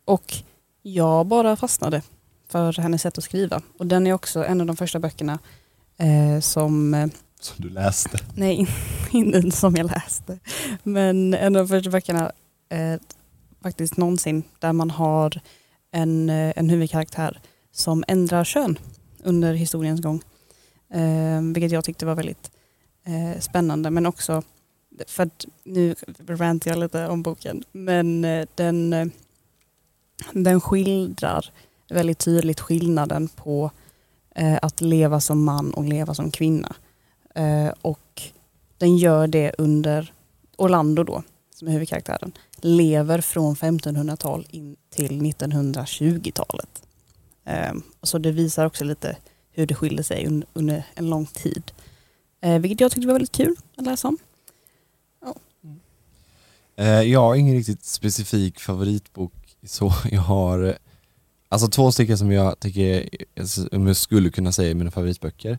Och 0.06 0.34
jag 0.82 1.26
bara 1.26 1.56
fastnade 1.56 2.02
för 2.48 2.72
hennes 2.72 3.02
sätt 3.02 3.18
att 3.18 3.24
skriva. 3.24 3.62
Och 3.78 3.86
den 3.86 4.06
är 4.06 4.12
också 4.12 4.44
en 4.44 4.60
av 4.60 4.66
de 4.66 4.76
första 4.76 4.98
böckerna 4.98 5.38
eh, 5.96 6.40
som 6.40 6.94
eh, 6.94 7.08
Som 7.40 7.54
du 7.58 7.68
läste. 7.68 8.18
Nej, 8.34 8.68
inte 9.10 9.50
som 9.50 9.76
jag 9.76 9.86
läste. 9.86 10.38
Men 10.82 11.34
en 11.34 11.56
av 11.56 11.62
de 11.62 11.68
första 11.68 11.90
böckerna 11.90 12.32
eh, 12.68 13.00
faktiskt 13.62 13.96
någonsin 13.96 14.42
där 14.58 14.72
man 14.72 14.90
har 14.90 15.40
en, 15.92 16.30
eh, 16.30 16.52
en 16.56 16.70
huvudkaraktär 16.70 17.40
som 17.72 18.04
ändrar 18.08 18.44
kön 18.44 18.78
under 19.24 19.54
historiens 19.54 20.00
gång. 20.00 20.22
Eh, 20.94 21.42
vilket 21.42 21.72
jag 21.72 21.84
tyckte 21.84 22.06
var 22.06 22.14
väldigt 22.14 22.50
eh, 23.06 23.40
spännande 23.40 23.90
men 23.90 24.06
också 24.06 24.42
för 25.06 25.22
att 25.22 25.44
nu 25.64 25.94
rantar 26.26 26.70
jag 26.70 26.78
lite 26.78 27.06
om 27.06 27.22
boken 27.22 27.64
men 27.72 28.24
eh, 28.24 28.46
den, 28.54 29.10
den 30.32 30.60
skildrar 30.60 31.50
väldigt 31.88 32.18
tydligt 32.18 32.60
skillnaden 32.60 33.28
på 33.28 33.70
eh, 34.34 34.58
att 34.62 34.80
leva 34.80 35.20
som 35.20 35.44
man 35.44 35.74
och 35.74 35.84
leva 35.84 36.14
som 36.14 36.30
kvinna. 36.30 36.76
Eh, 37.34 37.68
och 37.82 38.22
den 38.78 38.96
gör 38.96 39.26
det 39.26 39.52
under 39.58 40.12
Orlando 40.56 41.02
då, 41.04 41.22
som 41.54 41.68
är 41.68 41.72
huvudkaraktären, 41.72 42.32
lever 42.56 43.20
från 43.20 43.54
1500-tal 43.56 44.46
in 44.50 44.76
till 44.90 45.20
1920-talet. 45.22 46.82
Eh, 47.44 47.72
så 48.02 48.18
det 48.18 48.32
visar 48.32 48.66
också 48.66 48.84
lite 48.84 49.16
hur 49.50 49.66
det 49.66 49.74
skiljer 49.74 50.02
sig 50.02 50.26
un- 50.26 50.44
under 50.52 50.84
en 50.94 51.10
lång 51.10 51.26
tid. 51.26 51.72
Eh, 52.40 52.58
vilket 52.58 52.80
jag 52.80 52.90
tyckte 52.92 53.06
var 53.06 53.14
väldigt 53.14 53.32
kul 53.32 53.56
att 53.76 53.84
läsa 53.84 54.08
om. 54.08 54.18
Eh, 56.76 56.86
jag 57.02 57.20
har 57.20 57.34
ingen 57.34 57.54
riktigt 57.54 57.84
specifik 57.84 58.60
favoritbok 58.60 59.32
så. 59.66 59.92
Jag 60.10 60.20
har 60.20 60.78
alltså 61.48 61.68
två 61.68 61.92
stycken 61.92 62.18
som 62.18 62.32
jag 62.32 62.60
tycker, 62.60 63.08
som 63.46 63.86
jag 63.86 63.96
skulle 63.96 64.30
kunna 64.30 64.52
säga 64.52 64.70
är 64.70 64.74
mina 64.74 64.90
favoritböcker. 64.90 65.58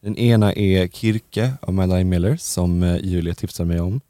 Den 0.00 0.16
ena 0.16 0.52
är 0.52 0.88
Kirke 0.88 1.52
av 1.62 1.74
Madeline 1.74 2.08
Miller 2.08 2.36
som 2.36 2.82
eh, 2.82 2.96
Julia 2.96 3.34
tipsade 3.34 3.66
mig 3.66 3.80
om. 3.80 4.00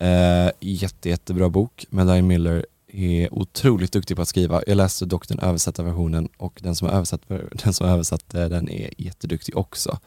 Eh, 0.00 0.50
jätte, 0.60 1.08
jättebra 1.08 1.48
bok. 1.48 1.86
Madeline 1.90 2.26
Miller 2.26 2.66
är 2.92 3.34
otroligt 3.34 3.92
duktig 3.92 4.16
på 4.16 4.22
att 4.22 4.28
skriva. 4.28 4.62
Jag 4.66 4.76
läste 4.76 5.04
dock 5.04 5.28
den 5.28 5.38
översatta 5.38 5.82
versionen 5.82 6.28
och 6.36 6.60
den 6.62 6.76
som, 6.76 6.88
har 6.88 6.94
översatt, 6.94 7.20
den 7.64 7.72
som 7.72 7.86
översatte 7.88 8.42
eh, 8.42 8.48
den 8.48 8.68
är 8.68 8.90
jätteduktig 8.98 9.56
också. 9.56 9.98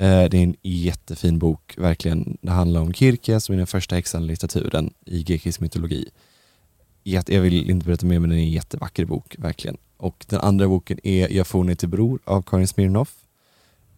Eh, 0.00 0.24
Det 0.28 0.34
är 0.34 0.42
en 0.42 0.56
jättefin 0.62 1.38
bok, 1.38 1.74
verkligen. 1.78 2.38
Det 2.42 2.50
handlar 2.50 2.80
om 2.80 2.94
Kirke 2.94 3.40
som 3.40 3.52
är 3.52 3.56
den 3.56 3.66
första 3.66 3.94
häxan 3.94 4.22
i 4.22 4.26
litteraturen 4.26 4.94
i 5.06 5.22
grekisk 5.22 5.60
mytologi. 5.60 6.08
Jag 7.02 7.40
vill 7.40 7.70
inte 7.70 7.86
berätta 7.86 8.06
mer 8.06 8.18
men 8.18 8.30
den 8.30 8.38
är 8.38 8.42
en 8.42 8.50
jättevacker 8.50 9.04
bok, 9.04 9.36
verkligen. 9.38 9.76
Och 9.96 10.24
den 10.28 10.40
andra 10.40 10.68
boken 10.68 10.98
är 11.02 11.32
Jag 11.32 11.46
får 11.46 11.64
ner 11.64 11.74
till 11.74 11.88
bror 11.88 12.20
av 12.24 12.42
Karin 12.42 12.68
Smirnoff. 12.68 13.14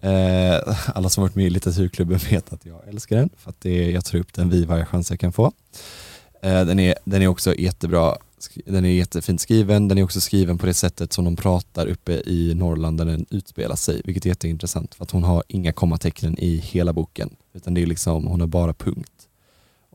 Eh, 0.00 0.76
alla 0.94 1.08
som 1.08 1.23
varit 1.23 1.34
med 1.34 1.46
i 1.46 1.50
litteraturklubben 1.50 2.18
vet 2.30 2.52
att 2.52 2.66
jag 2.66 2.88
älskar 2.88 3.16
den, 3.16 3.30
för 3.37 3.50
att 3.50 3.61
det 3.61 3.84
är, 3.84 3.90
jag 3.90 4.04
tar 4.04 4.18
upp 4.18 4.32
den 4.32 4.50
vid 4.50 4.66
varje 4.66 4.87
chans 4.87 5.11
jag 5.11 5.20
kan 5.20 5.32
få. 5.32 5.52
Eh, 6.42 6.64
den, 6.64 6.78
är, 6.78 6.94
den 7.04 7.23
är 7.23 7.26
också 7.26 7.54
jättebra, 7.54 8.16
den 8.66 8.84
är 8.84 8.88
jättefint 8.88 9.40
skriven, 9.40 9.88
den 9.88 9.99
är 9.99 10.02
också 10.02 10.20
skriven 10.20 10.58
på 10.58 10.66
det 10.66 10.75
sättet 10.75 11.12
som 11.12 11.25
de 11.25 11.37
pratar 11.37 11.87
uppe 11.87 12.12
i 12.12 12.54
Norrland 12.54 12.99
där 12.99 13.04
den 13.04 13.26
utspelar 13.30 13.76
sig, 13.76 14.02
vilket 14.04 14.25
är 14.25 14.28
jätteintressant 14.28 14.94
för 14.94 15.04
att 15.04 15.11
hon 15.11 15.25
har 15.25 15.42
inga 15.49 15.73
kommatecken 15.73 16.38
i 16.38 16.56
hela 16.56 16.92
boken, 16.92 17.37
utan 17.52 17.75
det 17.75 17.82
är 17.82 17.87
liksom, 17.87 18.26
hon 18.26 18.40
har 18.40 18.46
bara 18.46 18.75
punkt. 18.75 19.13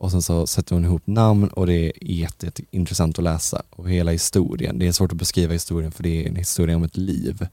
Och 0.00 0.10
sen 0.10 0.22
så 0.22 0.46
sätter 0.46 0.74
hon 0.74 0.84
ihop 0.84 1.06
namn 1.06 1.48
och 1.48 1.66
det 1.66 1.72
är 1.72 1.92
jätte, 2.00 2.46
jätteintressant 2.46 3.18
att 3.18 3.24
läsa. 3.24 3.62
Och 3.70 3.90
hela 3.90 4.10
historien, 4.10 4.78
det 4.78 4.86
är 4.86 4.92
svårt 4.92 5.12
att 5.12 5.18
beskriva 5.18 5.52
historien 5.52 5.92
för 5.92 6.02
det 6.02 6.24
är 6.24 6.28
en 6.28 6.36
historia 6.36 6.76
om 6.76 6.84
ett 6.84 6.96
liv. 6.96 7.46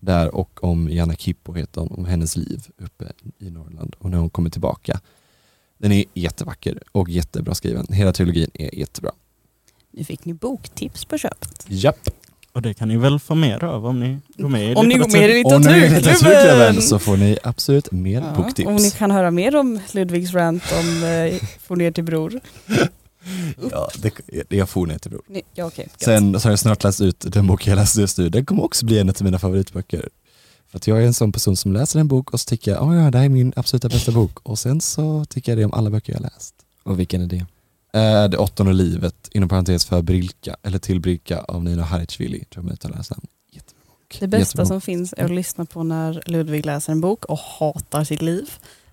Där 0.00 0.34
och 0.34 0.64
om 0.64 0.88
Janna 0.90 1.14
Kippo 1.14 1.52
heter 1.52 1.80
hon, 1.80 1.90
om 1.90 2.04
hennes 2.04 2.36
liv 2.36 2.68
uppe 2.78 3.12
i 3.38 3.50
Norrland 3.50 3.96
och 3.98 4.10
när 4.10 4.18
hon 4.18 4.30
kommer 4.30 4.50
tillbaka. 4.50 5.00
Den 5.78 5.92
är 5.92 6.04
jättevacker 6.14 6.82
och 6.92 7.08
jättebra 7.08 7.54
skriven. 7.54 7.86
Hela 7.90 8.12
trilogin 8.12 8.50
är 8.54 8.78
jättebra. 8.78 9.12
Nu 9.90 10.04
fick 10.04 10.24
ni 10.24 10.34
boktips 10.34 11.04
på 11.04 11.18
köpet. 11.18 11.66
Japp. 11.68 12.10
Och 12.52 12.62
det 12.62 12.74
kan 12.74 12.88
ni 12.88 12.96
väl 12.96 13.18
få 13.18 13.34
mer 13.34 13.64
av 13.64 13.86
om 13.86 14.00
ni 14.00 14.18
går 14.36 14.48
med 14.48 14.72
i 14.72 14.74
Om 14.74 14.88
ni 14.88 14.94
går 14.98 15.08
med 15.08 15.30
i 15.30 15.42
litteraturklubben 15.42 16.82
så 16.82 16.98
får 16.98 17.16
ni 17.16 17.38
absolut 17.42 17.92
mer 17.92 18.20
Ja, 18.20 18.42
boktips. 18.42 18.68
Om 18.68 18.76
ni 18.76 18.90
kan 18.90 19.10
höra 19.10 19.30
mer 19.30 19.56
om 19.56 19.80
Ludvigs 19.92 20.34
rant 20.34 20.62
om 20.80 21.04
eh, 21.04 21.48
Få 21.62 21.74
ner 21.74 21.90
till 21.90 22.04
bror. 22.04 22.40
Ja, 23.70 23.88
det, 23.98 24.12
jag 24.56 24.68
får 24.68 24.86
ner 24.86 24.98
till 24.98 25.10
bror. 25.10 25.22
Ni, 25.28 25.42
ja, 25.54 25.70
gött. 25.74 25.88
Sen 25.96 26.40
så 26.40 26.46
har 26.48 26.52
jag 26.52 26.58
snart 26.58 26.84
läst 26.84 27.00
ut 27.00 27.24
den 27.28 27.46
bok 27.46 27.66
jag 27.66 27.76
läste 27.76 28.00
just 28.00 28.18
nu. 28.18 28.28
Den 28.28 28.44
kommer 28.46 28.64
också 28.64 28.86
bli 28.86 28.98
en 28.98 29.08
av 29.08 29.16
mina 29.20 29.38
favoritböcker. 29.38 30.08
För 30.70 30.76
att 30.78 30.86
jag 30.86 31.02
är 31.02 31.06
en 31.06 31.14
sån 31.14 31.32
person 31.32 31.56
som 31.56 31.72
läser 31.72 32.00
en 32.00 32.08
bok 32.08 32.30
och 32.30 32.40
så 32.40 32.48
tycker 32.48 32.70
jag, 32.70 32.82
oh 32.82 32.96
ja, 32.96 33.10
det 33.10 33.18
här 33.18 33.24
är 33.24 33.28
min 33.28 33.52
absoluta 33.56 33.88
bästa 33.88 34.12
bok. 34.12 34.38
Och 34.42 34.58
sen 34.58 34.80
så 34.80 35.24
tycker 35.24 35.52
jag 35.52 35.58
det 35.58 35.64
om 35.64 35.72
alla 35.72 35.90
böcker 35.90 36.12
jag 36.12 36.22
läst. 36.22 36.54
Och 36.82 36.98
vilken 37.00 37.22
är 37.22 37.26
det? 37.26 37.46
Eh, 37.92 38.24
det 38.24 38.36
åttonde 38.36 38.72
livet, 38.72 39.28
inom 39.32 39.48
parentes 39.48 39.84
för 39.84 40.02
Brilka, 40.02 40.56
eller 40.62 40.78
till 40.78 41.00
Brilka 41.00 41.40
av 41.40 41.64
Nina 41.64 41.82
Haritsvili, 41.82 42.44
tror 42.44 42.64
jag 42.64 42.72
uttalar 42.72 43.02
bok. 44.10 44.20
Det 44.20 44.28
bästa 44.28 44.38
Jättebra. 44.38 44.66
som 44.66 44.80
finns 44.80 45.14
är 45.16 45.24
att 45.24 45.30
lyssna 45.30 45.64
på 45.64 45.82
när 45.82 46.22
Ludvig 46.26 46.66
läser 46.66 46.92
en 46.92 47.00
bok 47.00 47.24
och 47.24 47.38
hatar 47.38 48.04
sitt 48.04 48.22
liv. 48.22 48.50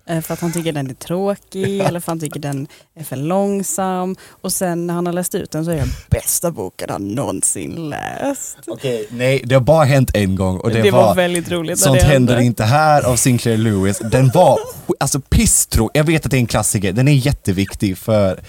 Eh, 0.08 0.20
För 0.20 0.34
att 0.34 0.40
han 0.40 0.52
tycker 0.52 0.72
den 0.72 0.90
är 0.90 0.94
tråkig 0.94 1.80
eller 1.80 1.88
för 1.88 1.96
att 1.96 2.06
han 2.06 2.20
tycker 2.20 2.40
den 2.40 2.66
är 2.94 3.04
för 3.04 3.16
långsam. 3.16 4.16
Och 4.28 4.52
sen 4.52 4.86
när 4.86 4.94
han 4.94 5.06
har 5.06 5.12
läst 5.12 5.34
ut 5.34 5.50
den 5.50 5.64
så 5.64 5.70
är 5.70 5.76
den 5.76 5.88
bästa 6.10 6.50
boken 6.50 6.90
han 6.90 7.08
någonsin 7.08 7.90
läst. 7.90 8.58
Okej, 8.66 9.06
nej 9.10 9.42
det 9.44 9.54
har 9.54 9.62
bara 9.62 9.84
hänt 9.84 10.10
en 10.14 10.36
gång 10.36 10.58
och 10.58 10.70
det, 10.70 10.82
det 10.82 10.90
var, 10.90 11.02
var, 11.02 11.14
väldigt 11.14 11.50
roligt. 11.50 11.78
Sånt 11.78 12.00
det 12.00 12.06
händer 12.06 12.34
hände. 12.34 12.46
inte 12.46 12.64
här 12.64 13.02
av 13.02 13.16
Sinclair 13.16 13.56
Lewis. 13.56 13.98
Den 13.98 14.28
var 14.34 14.58
alltså 15.00 15.20
pisstrå. 15.20 15.90
Jag 15.94 16.04
vet 16.04 16.24
att 16.24 16.30
det 16.30 16.36
är 16.36 16.40
en 16.40 16.46
klassiker, 16.46 16.92
den 16.92 17.08
är 17.08 17.12
jätteviktig 17.12 17.98
för 17.98 18.40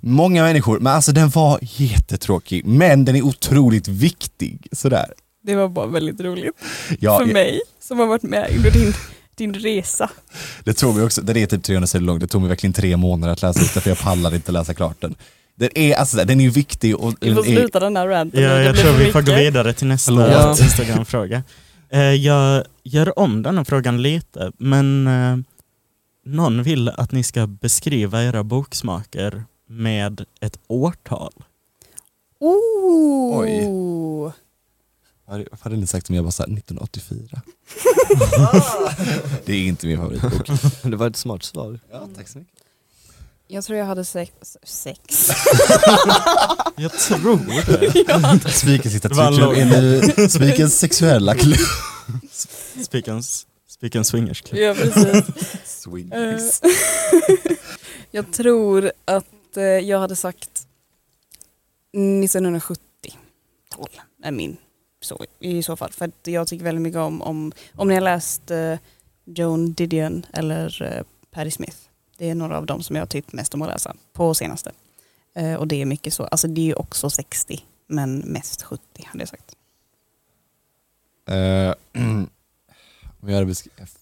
många 0.00 0.42
människor, 0.42 0.78
men 0.78 0.92
alltså 0.92 1.12
den 1.12 1.28
var 1.28 1.58
jättetråkig. 1.62 2.66
Men 2.66 3.04
den 3.04 3.16
är 3.16 3.22
otroligt 3.22 3.88
viktig. 3.88 4.66
Sådär. 4.72 5.12
Det 5.42 5.54
var 5.54 5.68
bara 5.68 5.86
väldigt 5.86 6.20
roligt 6.20 6.54
Ja, 7.00 7.18
för 7.18 7.26
jag- 7.26 7.32
mig 7.32 7.60
som 7.80 7.98
har 7.98 8.06
varit 8.06 8.22
med 8.22 8.50
under 8.56 8.70
din, 8.70 8.92
din 9.38 9.54
resa. 9.54 10.10
Det 10.64 10.72
tog 10.72 10.94
mig 10.96 11.04
också, 11.04 11.22
den 11.22 11.36
är 11.36 11.46
typ 11.46 11.62
300 11.62 11.86
sidor 11.86 12.04
lång, 12.04 12.18
det 12.18 12.26
tog 12.26 12.40
mig 12.40 12.48
verkligen 12.48 12.72
tre 12.72 12.96
månader 12.96 13.32
att 13.32 13.42
läsa 13.42 13.60
ut 13.60 13.74
den 13.74 13.82
för 13.82 13.90
jag 13.90 13.98
pallade 13.98 14.36
inte 14.36 14.52
läsa 14.52 14.74
klart 14.74 15.00
den. 15.00 15.14
Den 15.54 15.70
är, 15.74 15.94
alltså, 15.94 16.16
den 16.24 16.40
är 16.40 16.50
viktig 16.50 16.96
och 16.96 17.14
Vi 17.20 17.34
får 17.34 17.42
den 17.42 17.52
är, 17.52 17.56
sluta 17.56 17.80
den 17.80 17.96
här 17.96 18.08
ranten 18.08 18.42
Ja, 18.42 18.62
jag 18.62 18.76
tror 18.76 18.92
vi 18.92 19.12
får 19.12 19.22
gå 19.22 19.34
vidare 19.34 19.72
till 19.72 19.86
nästa 19.86 20.12
Förlåt. 20.12 20.60
Instagram-fråga. 20.60 21.42
Eh, 21.90 22.00
Jag 22.00 22.64
gör 22.84 23.18
om 23.18 23.42
den 23.42 23.56
här 23.56 23.64
frågan 23.64 24.02
lite, 24.02 24.52
men 24.58 25.06
eh, 25.06 25.36
någon 26.26 26.62
vill 26.62 26.88
att 26.88 27.12
ni 27.12 27.22
ska 27.22 27.46
beskriva 27.46 28.22
era 28.24 28.44
boksmaker 28.44 29.44
med 29.68 30.24
ett 30.40 30.58
årtal. 30.66 31.32
Oh. 32.40 33.38
Oj. 33.40 34.32
Vad 35.28 35.46
hade 35.60 35.76
ni 35.76 35.86
sagt 35.86 36.08
om 36.10 36.14
jag 36.16 36.24
bara 36.24 36.30
sa 36.32 36.44
1984? 36.44 37.42
det 39.44 39.52
är 39.52 39.66
inte 39.66 39.86
min 39.86 39.96
favoritbok. 39.96 40.48
Det 40.82 40.96
var 40.96 41.06
ett 41.06 41.16
smart 41.16 41.42
svar. 41.42 41.80
Ja, 41.92 42.08
tack 42.16 42.28
så 42.28 42.38
mycket. 42.38 42.54
Jag 43.50 43.64
tror 43.64 43.78
jag 43.78 43.86
hade 43.86 44.04
sex. 44.04 44.32
sex. 44.64 45.30
Jag 46.76 46.92
tror 46.92 47.36
det. 47.66 48.50
Spikens 48.52 49.00
Det 49.00 49.14
var 49.14 49.26
en 49.26 49.34
litteraturklubb 49.34 49.72
är 49.72 49.82
nu 50.16 50.28
Spikens 50.28 50.78
sexuella 50.78 51.34
klubb. 51.34 51.58
Spikens, 52.84 53.46
Spikens 53.68 54.08
swingersklubb. 54.08 54.60
ja, 54.60 54.74
precis. 54.74 55.24
Swingers. 55.64 56.62
Eh, 56.62 56.70
jag 58.10 58.32
tror 58.32 58.92
att 59.04 59.56
eh, 59.56 59.62
jag 59.62 59.98
hade 59.98 60.16
sagt 60.16 60.66
1970. 61.92 62.82
12 63.74 63.88
är 64.22 64.32
min 64.32 64.56
så, 65.00 65.24
i 65.38 65.62
så 65.62 65.76
fall. 65.76 65.92
För 65.92 66.04
att 66.04 66.26
jag 66.26 66.48
tycker 66.48 66.64
väldigt 66.64 66.82
mycket 66.82 67.00
om, 67.00 67.22
om, 67.22 67.52
om 67.74 67.88
ni 67.88 67.94
har 67.94 68.00
läst 68.00 68.50
eh, 68.50 68.78
Joan 69.24 69.72
Didion 69.72 70.26
eller 70.32 70.82
eh, 70.82 71.04
Patti 71.30 71.50
Smith. 71.50 71.76
Det 72.16 72.30
är 72.30 72.34
några 72.34 72.58
av 72.58 72.66
dem 72.66 72.82
som 72.82 72.96
jag 72.96 73.02
har 73.02 73.06
tyckt 73.06 73.32
mest 73.32 73.54
om 73.54 73.62
att 73.62 73.68
läsa 73.68 73.96
på 74.12 74.34
senaste. 74.34 74.72
Eh, 75.34 75.54
och 75.54 75.68
det 75.68 75.82
är 75.82 75.86
mycket 75.86 76.14
så, 76.14 76.24
alltså 76.24 76.48
det 76.48 76.60
är 76.60 76.64
ju 76.64 76.74
också 76.74 77.10
60 77.10 77.64
men 77.86 78.18
mest 78.18 78.62
70 78.62 78.82
hade 79.04 79.22
jag 79.22 79.28
sagt. 79.28 79.56
Eh, 81.28 81.74
Om 83.20 83.28
jag 83.28 83.34
hade 83.34 83.46
beskrivit... 83.46 83.98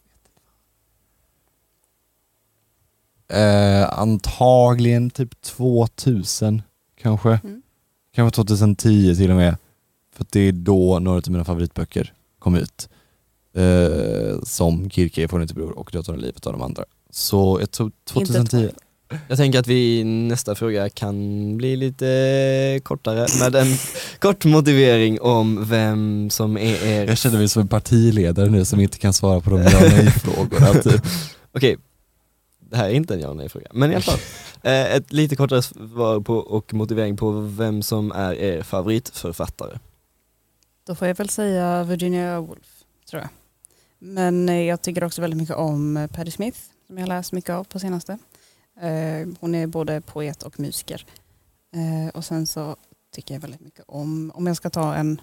Eh, 3.28 3.98
antagligen 3.98 5.10
typ 5.10 5.42
2000 5.42 6.62
kanske. 6.96 7.40
Mm. 7.44 7.62
Kanske 8.14 8.36
2010 8.36 9.16
till 9.16 9.30
och 9.30 9.36
med. 9.36 9.56
För 10.16 10.26
det 10.30 10.40
är 10.40 10.52
då 10.52 10.98
några 10.98 11.18
av 11.18 11.30
mina 11.30 11.44
favoritböcker 11.44 12.12
kom 12.38 12.54
ut. 12.54 12.88
Eh, 13.56 14.42
som 14.42 14.90
Kirke, 14.90 15.28
Får 15.28 15.42
inte 15.42 15.54
bror 15.54 15.78
och 15.78 15.90
Datorn 15.92 16.18
i 16.18 16.20
livet 16.22 16.46
av 16.46 16.52
de 16.52 16.62
andra. 16.62 16.84
Så 17.10 17.56
jag 17.60 17.70
tror 17.70 17.92
2010. 18.04 18.70
Jag 19.28 19.38
tänker 19.38 19.58
att 19.58 19.66
vi 19.66 20.04
nästa 20.04 20.54
fråga 20.54 20.88
kan 20.88 21.56
bli 21.56 21.76
lite 21.76 22.80
kortare 22.82 23.26
med 23.40 23.54
en 23.54 23.76
kort 24.18 24.44
motivering 24.44 25.20
om 25.20 25.68
vem 25.68 26.30
som 26.30 26.56
är 26.56 26.84
er... 26.86 27.06
Jag 27.06 27.18
känner 27.18 27.38
mig 27.38 27.48
som 27.48 27.62
en 27.62 27.68
partiledare 27.68 28.50
nu 28.50 28.64
som 28.64 28.80
inte 28.80 28.98
kan 28.98 29.12
svara 29.12 29.40
på 29.40 29.50
de 29.50 29.62
ja 29.72 29.84
och 29.84 29.92
nej-frågorna. 29.92 30.82
Typ. 30.82 31.02
Okej, 31.52 31.76
det 32.70 32.76
här 32.76 32.88
är 32.88 32.92
inte 32.92 33.14
en 33.14 33.20
ja 33.20 33.28
och 33.28 33.36
nej 33.36 33.48
fråga, 33.48 33.66
men 33.72 33.92
i 33.92 33.94
alla 33.94 34.02
fall. 34.02 34.18
Eh, 34.62 34.94
ett 34.94 35.12
lite 35.12 35.36
kortare 35.36 35.62
svar 35.62 36.20
på 36.20 36.36
och 36.36 36.74
motivering 36.74 37.16
på 37.16 37.30
vem 37.30 37.82
som 37.82 38.12
är 38.12 38.34
er 38.34 38.62
favoritförfattare. 38.62 39.78
Då 40.86 40.94
får 40.94 41.08
jag 41.08 41.14
väl 41.16 41.28
säga 41.28 41.84
Virginia 41.84 42.40
Woolf, 42.40 42.84
tror 43.10 43.22
jag. 43.22 43.30
Men 43.98 44.48
eh, 44.48 44.62
jag 44.62 44.82
tycker 44.82 45.04
också 45.04 45.20
väldigt 45.20 45.38
mycket 45.40 45.56
om 45.56 45.96
eh, 45.96 46.06
Patti 46.06 46.30
Smith, 46.30 46.58
som 46.86 46.98
jag 46.98 47.08
läst 47.08 47.32
mycket 47.32 47.50
av 47.50 47.64
på 47.64 47.78
senaste. 47.78 48.18
Eh, 48.80 49.28
Hon 49.40 49.54
är 49.54 49.66
både 49.66 50.00
poet 50.00 50.42
och 50.42 50.60
musiker. 50.60 51.06
Och 52.14 52.24
sen 52.24 52.46
så 52.46 52.76
tycker 53.14 53.34
jag 53.34 53.40
väldigt 53.40 53.60
mycket 53.60 53.84
om, 53.88 54.32
om 54.34 54.46
jag 54.46 54.56
ska 54.56 54.70
ta 54.70 54.94
en, 54.94 55.20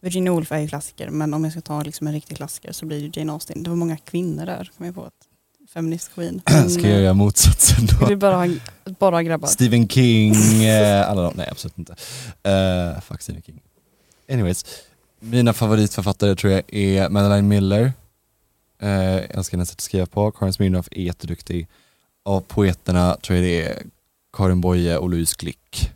Virginia 0.00 0.32
Woolf 0.32 0.52
är 0.52 0.58
ju 0.58 0.68
klassiker, 0.68 1.10
men 1.10 1.34
om 1.34 1.44
jag 1.44 1.52
ska 1.52 1.60
ta 1.60 1.82
liksom 1.82 2.06
en 2.06 2.12
riktig 2.12 2.36
klassiker 2.36 2.72
så 2.72 2.86
blir 2.86 3.08
det 3.08 3.20
Jane 3.20 3.32
Austen. 3.32 3.62
Det 3.62 3.70
var 3.70 3.76
många 3.76 3.96
kvinnor 3.96 4.46
där, 4.46 4.70
kom 4.76 4.86
jag 4.86 4.94
på. 4.94 5.04
Att 5.04 5.28
feminist 5.74 6.14
queen. 6.14 6.42
Ska 6.68 6.88
jag 6.88 7.00
göra 7.00 7.14
motsatsen 7.14 7.86
då? 7.86 8.06
vill 8.06 8.18
bara 8.18 8.48
bara 8.98 9.22
grabbar. 9.22 9.48
Stephen 9.48 9.88
King, 9.88 10.34
alla 11.06 11.22
de, 11.22 11.34
nej 11.36 11.48
absolut 11.50 11.78
inte. 11.78 11.92
Uh, 12.48 13.00
fuck 13.00 13.22
Stephen 13.22 13.42
King. 13.42 13.62
Anyways, 14.30 14.64
mina 15.20 15.52
favoritförfattare 15.52 16.36
tror 16.36 16.52
jag 16.52 16.74
är 16.74 17.08
Madeline 17.08 17.48
Miller. 17.48 17.92
Uh, 18.82 18.88
jag 18.88 19.30
älskar 19.30 19.56
hennes 19.56 19.68
sätt 19.68 19.76
att 19.76 19.80
skriva 19.80 20.06
på. 20.06 20.30
Karin 20.30 20.52
Smirnoff 20.52 20.88
är 20.90 21.02
jätteduktig. 21.02 21.68
Av 22.22 22.40
poeterna 22.40 23.16
tror 23.16 23.36
jag 23.36 23.46
det 23.46 23.62
är 23.62 23.82
Karin 24.32 24.60
Boye 24.60 24.98
och 24.98 25.10
Louise 25.10 25.36
Glück. 25.38 25.90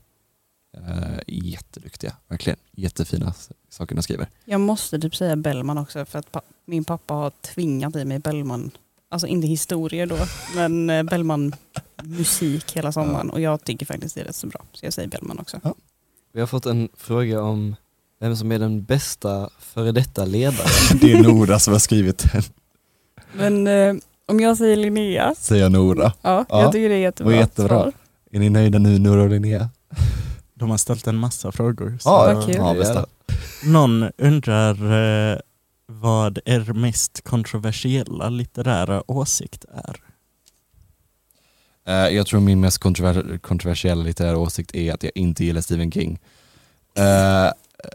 Uh, 0.78 1.18
jätteduktiga, 1.26 2.16
verkligen. 2.28 2.58
Jättefina 2.72 3.34
saker 3.68 3.94
de 3.94 4.02
skriver. 4.02 4.26
Jag 4.44 4.60
måste 4.60 4.98
typ 4.98 5.16
säga 5.16 5.36
Bellman 5.36 5.78
också 5.78 6.04
för 6.04 6.18
att 6.18 6.32
pa 6.32 6.42
min 6.66 6.84
pappa 6.84 7.14
har 7.14 7.30
tvingat 7.30 7.96
i 7.96 8.04
mig 8.04 8.18
Bellman. 8.18 8.70
Alltså 9.08 9.26
inte 9.26 9.46
historier 9.46 10.06
då, 10.06 10.18
men 10.54 10.90
eh, 10.90 11.02
Bellman 11.02 11.54
musik 12.02 12.76
hela 12.76 12.92
sommaren 12.92 13.30
och 13.30 13.40
jag 13.40 13.64
tycker 13.64 13.86
faktiskt 13.86 14.14
det 14.14 14.20
är 14.20 14.24
rätt 14.24 14.36
så 14.36 14.46
bra. 14.46 14.60
Så 14.72 14.86
jag 14.86 14.92
säger 14.92 15.08
Bellman 15.08 15.38
också. 15.38 15.60
Vi 16.32 16.40
har 16.40 16.46
fått 16.46 16.66
en 16.66 16.88
fråga 16.96 17.42
om 17.42 17.76
vem 18.20 18.36
som 18.36 18.52
är 18.52 18.58
den 18.58 18.84
bästa 18.84 19.50
före 19.58 19.92
detta 19.92 20.24
ledaren. 20.24 20.70
Det 21.00 21.12
är 21.12 21.22
Nora 21.22 21.58
som 21.58 21.72
har 21.72 21.78
skrivit 21.80 22.32
den, 22.32 22.42
Men 23.32 23.66
eh, 23.66 23.94
om 24.28 24.40
jag 24.40 24.56
säger 24.56 24.76
Linnea, 24.76 25.34
säger 25.38 25.70
Nora. 25.70 26.12
ja, 26.22 26.44
Ja, 26.48 26.62
jag 26.62 26.72
tycker 26.72 26.88
det 26.88 26.94
är 26.94 26.98
jättebra. 26.98 27.34
jättebra. 27.34 27.68
svar. 27.82 27.92
Är 28.32 28.38
ni 28.38 28.50
nöjda 28.50 28.78
nu 28.78 28.98
Nora 28.98 29.22
och 29.22 29.30
Linnea? 29.30 29.68
De 30.54 30.70
har 30.70 30.76
ställt 30.78 31.06
en 31.06 31.16
massa 31.16 31.52
frågor. 31.52 31.98
Så 32.00 32.08
Ja, 32.08 32.42
kul. 32.46 32.54
ja, 32.54 32.74
bästa. 32.74 33.06
Någon 33.64 34.10
undrar 34.18 34.72
eh, 35.32 35.38
vad 35.86 36.38
er 36.44 36.72
mest 36.72 37.20
kontroversiella 37.24 38.28
litterära 38.28 39.10
åsikt 39.10 39.64
är? 39.74 39.96
Eh, 41.86 42.14
jag 42.16 42.26
tror 42.26 42.40
min 42.40 42.60
mest 42.60 42.78
kontrover- 42.82 43.38
kontroversiella 43.38 44.02
litterära 44.04 44.38
åsikt 44.38 44.74
är 44.74 44.94
att 44.94 45.02
jag 45.02 45.12
inte 45.14 45.44
gillar 45.44 45.60
Stephen 45.60 45.92
King. 45.92 46.18
Eh, 46.98 47.52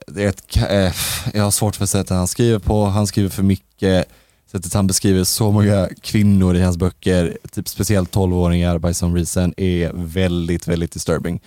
det 0.08 0.24
är 0.24 0.30
ett, 0.30 0.58
eh, 0.58 0.94
jag 1.34 1.44
har 1.44 1.52
svårt 1.52 1.76
för 1.76 1.86
sättet 1.86 2.10
han 2.10 2.28
skriver 2.28 2.60
på, 2.60 2.86
han 2.86 3.08
skriver 3.08 3.30
för 3.30 3.44
mycket, 3.44 4.10
sättet 4.52 4.74
han 4.74 4.88
beskriver 4.88 5.24
så 5.24 5.52
många 5.52 5.90
kvinnor 6.02 6.56
i 6.56 6.62
hans 6.62 6.78
böcker, 6.78 7.38
typ 7.52 7.68
speciellt 7.68 8.16
12-åringar 8.16 8.78
by 8.78 8.94
some 8.94 9.18
reason, 9.18 9.54
är 9.58 9.92
väldigt, 9.94 10.68
väldigt 10.68 10.92
disturbing. 10.92 11.42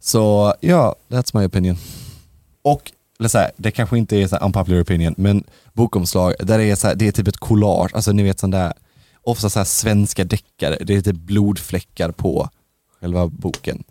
Så 0.00 0.54
ja, 0.60 0.96
that's 1.08 1.38
my 1.38 1.46
opinion. 1.46 1.76
Och 2.62 2.92
eller 3.20 3.28
så 3.28 3.38
här, 3.38 3.50
det 3.56 3.70
kanske 3.70 3.98
inte 3.98 4.16
är 4.16 4.26
så 4.26 4.36
här 4.36 4.44
unpopular 4.44 4.82
opinion, 4.82 5.14
men 5.16 5.44
bokomslag, 5.72 6.34
där 6.40 6.58
det 6.58 6.64
är, 6.64 6.76
så 6.76 6.86
här, 6.86 6.94
det 6.94 7.08
är 7.08 7.12
typ 7.12 7.28
ett 7.28 7.36
collage, 7.36 7.94
alltså 7.94 8.12
ni 8.12 8.22
vet 8.22 8.38
sån 8.38 8.50
där, 8.50 8.72
ofta 9.22 9.50
så 9.50 9.58
här 9.58 9.64
svenska 9.64 10.24
deckare, 10.24 10.76
det 10.80 10.94
är 10.94 11.00
typ 11.00 11.16
blodfläckar 11.16 12.10
på 12.10 12.50
själva 13.00 13.26
boken. 13.26 13.84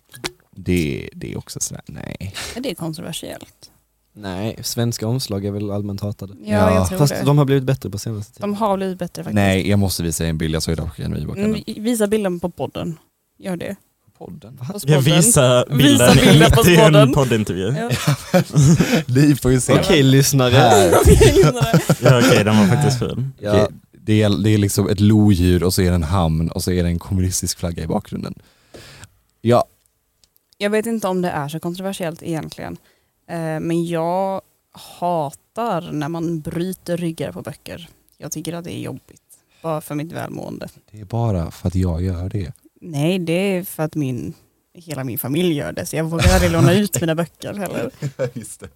Det, 0.55 1.09
det 1.13 1.33
är 1.33 1.37
också 1.37 1.59
sådär, 1.59 1.83
nej. 1.85 2.33
Det 2.55 2.69
Är 2.69 2.75
kontroversiellt? 2.75 3.71
Nej, 4.13 4.59
svenska 4.63 5.07
omslag 5.07 5.45
är 5.45 5.51
väl 5.51 5.71
allmänt 5.71 6.01
hatade. 6.01 6.33
Ja, 6.43 6.49
Ja, 6.51 6.75
jag 6.75 6.87
tror 6.87 6.97
Fast 6.97 7.13
det. 7.13 7.23
de 7.25 7.37
har 7.37 7.45
blivit 7.45 7.63
bättre 7.63 7.89
på 7.89 7.97
senaste 7.97 8.33
tiden. 8.33 8.49
De 8.51 8.55
har 8.57 8.77
blivit 8.77 8.99
bättre 8.99 9.23
faktiskt. 9.23 9.35
Nej, 9.35 9.69
jag 9.69 9.79
måste 9.79 10.03
visa 10.03 10.25
en 10.25 10.37
bild, 10.37 10.55
jag 10.55 10.63
såg 10.63 10.75
det 10.77 10.81
på. 10.95 11.01
Mm, 11.01 11.63
visa 11.65 12.07
bilden 12.07 12.39
på 12.39 12.49
podden. 12.49 12.97
Gör 13.39 13.55
det. 13.57 13.75
Podden? 14.17 14.57
På 14.57 14.79
Jag 14.85 15.01
visar 15.01 15.65
Visa 15.69 15.75
bilden 15.77 16.15
bilden 16.15 16.51
på 16.51 16.57
mitt 16.63 16.67
i 16.67 16.75
en 16.75 16.81
podden. 16.91 17.13
poddintervju. 17.13 17.75
Ja. 17.77 17.89
Ni 19.07 19.35
får 19.35 19.51
ju 19.51 19.59
se. 19.59 19.73
Okej 19.79 20.03
lyssnare. 20.03 20.51
Ja 22.01 22.19
okej, 22.19 22.43
den 22.43 22.57
var 22.57 22.67
faktiskt 22.67 22.99
ful. 22.99 23.23
Ja, 23.39 23.67
Det, 23.91 24.21
är, 24.21 24.43
det 24.43 24.49
är 24.49 24.57
liksom 24.57 24.89
ett 24.89 24.99
lodjur 24.99 25.63
och 25.63 25.73
så 25.73 25.81
är 25.81 25.89
det 25.89 25.95
en 25.95 26.03
hamn 26.03 26.49
och 26.49 26.63
så 26.63 26.71
är 26.71 26.83
det 26.83 26.89
en 26.89 26.99
kommunistisk 26.99 27.59
flagga 27.59 27.83
i 27.83 27.87
bakgrunden. 27.87 28.33
Ja, 29.41 29.65
Jag 30.57 30.69
vet 30.69 30.85
inte 30.85 31.07
om 31.07 31.21
det 31.21 31.29
är 31.29 31.47
så 31.47 31.59
kontroversiellt 31.59 32.23
egentligen. 32.23 32.77
Eh, 33.29 33.59
men 33.59 33.85
jag 33.85 34.41
hatar 34.71 35.91
när 35.91 36.09
man 36.09 36.39
bryter 36.39 36.97
ryggar 36.97 37.31
på 37.31 37.41
böcker. 37.41 37.89
Jag 38.17 38.31
tycker 38.31 38.53
att 38.53 38.63
det 38.63 38.77
är 38.77 38.79
jobbigt. 38.79 39.21
Bara 39.61 39.81
för 39.81 39.95
mitt 39.95 40.11
välmående. 40.11 40.67
det 40.91 40.99
är 40.99 41.05
bara 41.05 41.51
för 41.51 41.67
att 41.67 41.75
jag 41.75 42.01
gör 42.01 42.29
det. 42.29 42.53
Nej, 42.81 43.19
det 43.19 43.33
är 43.33 43.63
för 43.63 43.83
att 43.83 43.95
min, 43.95 44.33
hela 44.73 45.03
min 45.03 45.19
familj 45.19 45.53
gör 45.55 45.71
det. 45.71 45.85
Så 45.85 45.95
jag 45.95 46.03
vågar 46.03 46.33
aldrig 46.33 46.51
låna 46.51 46.73
ut 46.79 47.01
mina 47.01 47.15
böcker 47.15 47.53
heller. 47.53 47.91
Just 48.33 48.59
det. 48.59 48.69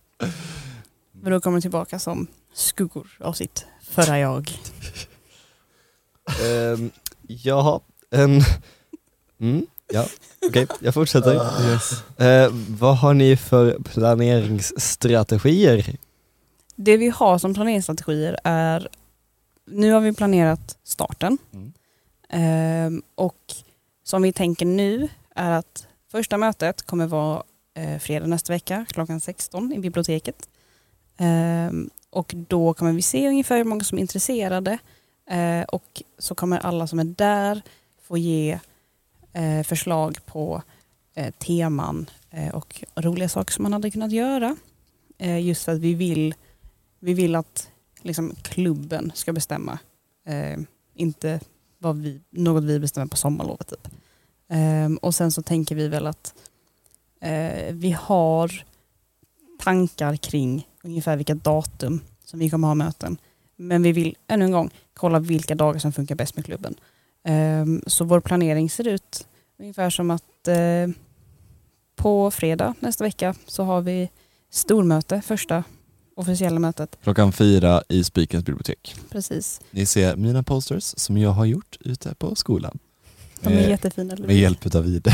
Men 1.12 1.32
då 1.32 1.42
kommer 1.42 1.62
tillbaka 1.62 2.00
som 2.00 2.28
skuggor 2.54 3.08
av 3.20 3.34
sitt 3.34 3.66
förra 3.82 4.20
jag. 4.20 4.52
um, 6.74 6.92
jaha, 7.28 7.80
en... 8.12 8.42
Mm, 9.40 9.66
ja, 9.92 10.06
okej, 10.48 10.68
jag 10.80 10.94
fortsätter. 10.94 11.36
Eh, 12.18 12.50
vad 12.68 12.98
har 12.98 13.14
ni 13.14 13.38
för 13.38 13.80
planeringsstrategier? 13.80 15.96
Det 16.76 16.98
vi 16.98 17.10
har 17.10 17.38
som 17.38 17.54
planeringsstrategier 17.54 18.40
är, 18.44 18.88
nu 19.66 19.92
har 19.92 20.02
vi 20.02 20.14
planerat 20.14 20.78
starten. 20.84 21.38
Mm. 21.54 21.74
Ehm, 22.30 23.02
och 23.16 23.54
som 24.04 24.22
vi 24.22 24.34
tänker 24.34 24.66
nu 24.66 25.10
är 25.36 25.52
att 25.52 25.88
första 26.12 26.38
mötet 26.38 26.82
kommer 26.82 27.08
vara 27.08 27.44
eh, 27.74 28.00
fredag 28.00 28.28
nästa 28.28 28.54
vecka 28.54 28.86
klockan 28.90 29.20
16 29.20 29.74
i 29.74 29.80
biblioteket. 29.80 30.50
Ehm, 31.18 31.90
och 32.10 32.34
då 32.36 32.74
kommer 32.74 32.92
vi 32.92 33.02
se 33.02 33.28
ungefär 33.28 33.58
hur 33.58 33.64
många 33.64 33.84
som 33.84 33.98
är 33.98 34.02
intresserade 34.02 34.78
eh, 35.30 35.62
och 35.62 36.04
så 36.18 36.36
kommer 36.36 36.60
alla 36.60 36.88
som 36.88 37.00
är 37.00 37.04
där 37.04 37.62
få 38.08 38.18
ge 38.18 38.52
eh, 38.52 38.60
Eh, 39.34 39.64
förslag 39.64 40.18
på 40.26 40.62
eh, 41.16 41.34
teman 41.34 42.10
eh, 42.30 42.56
och 42.56 42.84
roliga 42.96 43.30
saker 43.30 43.54
som 43.54 43.64
man 43.64 43.74
hade 43.74 43.92
kunnat 43.92 44.12
göra. 44.12 44.56
Eh, 45.18 45.40
just 45.40 45.64
för 45.64 45.72
att 45.72 45.80
vi 45.80 45.94
vill, 45.94 46.36
vi 47.00 47.14
vill 47.14 47.36
att 47.36 47.70
liksom, 48.02 48.36
klubben 48.42 49.12
ska 49.16 49.34
bestämma. 49.34 49.80
Eh, 50.26 50.60
inte 50.96 51.40
vad 51.78 51.98
vi, 51.98 52.22
något 52.30 52.64
vi 52.64 52.80
bestämmer 52.80 53.08
på 53.08 53.18
sommarlovet. 53.18 53.68
Typ. 53.68 53.88
Ehm, 54.50 54.98
och 54.98 55.16
sen 55.16 55.32
så 55.32 55.42
tänker 55.42 55.76
vi 55.76 55.88
väl 55.88 56.08
att 56.08 56.34
eh, 57.22 57.74
vi 57.74 57.92
har 57.92 58.66
tankar 59.60 60.16
kring 60.16 60.68
ungefär 60.84 61.18
vilka 61.18 61.36
datum 61.36 62.02
som 62.26 62.40
vi 62.40 62.50
kommer 62.50 62.68
ha 62.68 62.76
möten. 62.76 63.18
Men 63.56 63.84
vi 63.84 63.92
vill 63.92 64.18
ännu 64.28 64.46
en 64.46 64.52
gång 64.52 64.70
kolla 64.94 65.20
vilka 65.20 65.56
dagar 65.56 65.80
som 65.80 65.94
funkar 65.94 66.16
bäst 66.16 66.36
med 66.36 66.46
klubben. 66.46 66.76
Ehm, 67.24 67.82
så 67.88 68.06
vår 68.06 68.20
planering 68.20 68.70
ser 68.70 68.88
ut 68.88 69.28
ungefär 69.60 69.90
som 69.90 70.12
att 70.12 70.48
eh, 70.48 70.88
på 71.96 72.32
fredag 72.32 72.74
nästa 72.80 73.04
vecka 73.04 73.36
så 73.46 73.64
har 73.64 73.82
vi 73.82 74.10
stormöte, 74.50 75.22
första 75.22 75.64
officiella 76.16 76.60
mötet. 76.60 76.98
Klockan 77.04 77.32
fyra 77.34 77.84
i 77.90 78.04
Spikens 78.04 78.46
bibliotek. 78.46 78.96
Precis. 79.10 79.62
Ni 79.72 79.86
ser 79.86 80.16
mina 80.16 80.44
posters 80.44 80.84
som 80.98 81.18
jag 81.18 81.30
har 81.32 81.46
gjort 81.46 81.78
ute 81.80 82.16
på 82.16 82.36
skolan. 82.36 82.80
De 83.42 83.54
är 83.54 83.58
Eh, 83.58 83.70
jättefina. 83.70 84.16
Med 84.20 84.36
hjälp 84.36 84.76
av 84.76 84.88
Ide. 84.88 85.12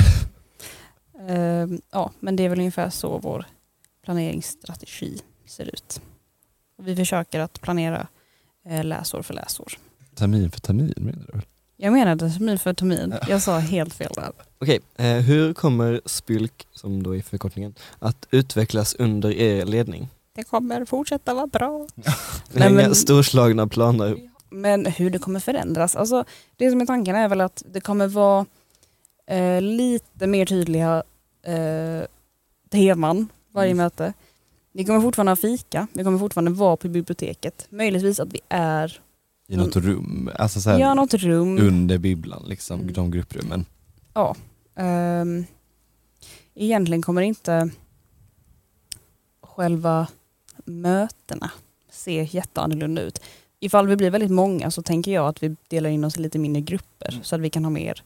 Ehm, 1.28 1.82
ja, 1.92 2.12
men 2.20 2.36
det 2.36 2.44
är 2.44 2.50
väl 2.50 2.60
ungefär 2.60 2.90
så 2.90 3.18
vår 3.18 3.46
planeringsstrategi 4.06 5.22
ser 5.46 5.66
ut. 5.66 6.02
Och 6.78 6.88
vi 6.88 6.96
försöker 6.96 7.40
att 7.40 7.62
planera 7.62 8.08
eh, 8.66 8.84
läsår 8.84 9.22
för 9.22 9.34
läsår. 9.34 9.74
Termin 10.16 10.52
för 10.52 10.60
termin 10.60 10.94
menar 10.98 11.26
du? 11.34 11.42
Jag 11.82 11.94
menade 11.94 12.30
termin. 12.74 13.14
Jag 13.28 13.42
sa 13.42 13.58
helt 13.60 13.94
fel 13.94 14.12
där. 14.16 14.32
Okej, 14.60 14.80
eh, 14.98 15.06
hur 15.06 15.54
kommer 15.54 16.02
Spylk, 16.06 16.68
som 16.72 17.04
då 17.04 17.16
är 17.16 17.22
förkortningen, 17.22 17.76
att 18.00 18.28
utvecklas 18.32 18.96
under 18.96 19.32
er 19.32 19.66
ledning? 19.66 20.10
Det 20.36 20.44
kommer 20.44 20.86
fortsätta 20.86 21.34
vara 21.34 21.48
bra. 21.48 21.88
Ni 21.96 22.04
Nej, 22.52 22.64
har 22.64 22.70
inga 22.70 22.82
men- 22.82 22.96
storslagna 22.96 23.68
planer. 23.68 24.18
Men 24.50 24.86
hur 24.86 25.10
det 25.10 25.20
kommer 25.20 25.40
förändras, 25.40 25.96
alltså 25.96 26.24
det 26.58 26.70
som 26.72 26.82
är 26.82 26.86
tanken 26.86 27.16
är 27.16 27.28
väl 27.30 27.42
att 27.42 27.64
det 27.74 27.82
kommer 27.82 28.08
vara 28.08 28.46
eh, 29.28 29.62
lite 29.62 30.28
mer 30.28 30.46
tydliga 30.46 31.04
eh, 31.44 32.02
teman 32.72 33.28
varje 33.52 33.72
Mm. 33.72 33.84
möte. 33.84 34.14
Vi 34.72 34.86
kommer 34.86 35.02
fortfarande 35.02 35.32
ha 35.32 35.36
fika, 35.36 35.88
vi 35.94 36.04
kommer 36.04 36.20
fortfarande 36.20 36.52
vara 36.52 36.78
på 36.78 36.88
biblioteket. 36.88 37.68
Möjligtvis 37.70 38.20
att 38.20 38.34
vi 38.34 38.40
är 38.50 39.00
I 39.52 39.58
något 39.58 39.76
rum, 39.76 40.30
alltså 40.36 40.62
så 40.62 40.70
här, 40.70 40.92
i 40.92 40.96
något 40.96 41.14
rum. 41.14 41.58
under 41.58 41.98
bibblan, 41.98 42.44
liksom, 42.48 42.80
Mm. 42.80 42.94
de 42.94 43.12
grupprummen. 43.12 43.66
Ehm, 44.76 45.46
egentligen 46.56 47.02
kommer 47.02 47.22
inte 47.22 47.70
själva 49.42 50.08
mötena 50.66 51.52
se 51.92 52.28
jätteannorlunda 52.32 53.02
ut. 53.02 53.22
Ifall 53.60 53.88
vi 53.88 53.96
blir 53.96 54.12
väldigt 54.12 54.32
många 54.32 54.72
så 54.72 54.82
tänker 54.82 55.12
jag 55.12 55.28
att 55.28 55.44
vi 55.44 55.56
delar 55.68 55.90
in 55.90 56.04
oss 56.04 56.18
i 56.18 56.22
lite 56.22 56.40
mindre 56.40 56.62
grupper 56.62 57.12
Mm. 57.12 57.24
så 57.24 57.36
att 57.36 57.42
vi 57.42 57.50
kan 57.50 57.64
ha 57.66 57.70
mer 57.72 58.04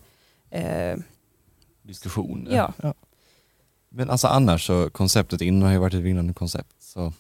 eh, 0.49 0.97
Diskussioner. 1.82 2.56
Ja. 2.82 2.93
Men 3.89 4.10
alltså 4.10 4.27
annars 4.27 4.67
så, 4.67 4.89
konceptet 4.89 5.41
innan 5.41 5.62
har 5.62 5.71
ju 5.71 5.77
varit 5.77 5.93
ett 5.93 5.99
vinnande 5.99 6.34
koncept. 6.34 6.75
Så 6.79 7.13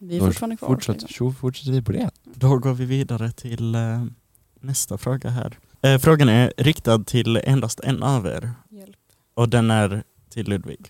vi 0.00 0.16
är 0.16 0.20
Då 0.20 0.26
fortfarande 0.26 0.56
kvar. 0.56 0.68
fortsätter, 0.68 1.08
tjo, 1.08 1.34
fortsätter 1.40 1.72
vi 1.72 1.82
på 1.82 1.92
det. 1.92 2.10
Då 2.34 2.58
går 2.58 2.72
vi 2.74 2.84
vidare 2.84 3.30
till 3.32 3.74
eh, 3.74 4.04
nästa 4.60 4.98
fråga 4.98 5.30
här. 5.30 5.58
Eh, 5.82 5.98
frågan 5.98 6.28
är 6.28 6.52
riktad 6.56 6.98
till 7.04 7.36
endast 7.44 7.80
en 7.80 8.02
av 8.02 8.26
er 8.26 8.50
Hjälp. 8.70 8.96
och 9.34 9.48
den 9.48 9.70
är 9.70 10.02
till 10.32 10.48
Ludvig. 10.48 10.86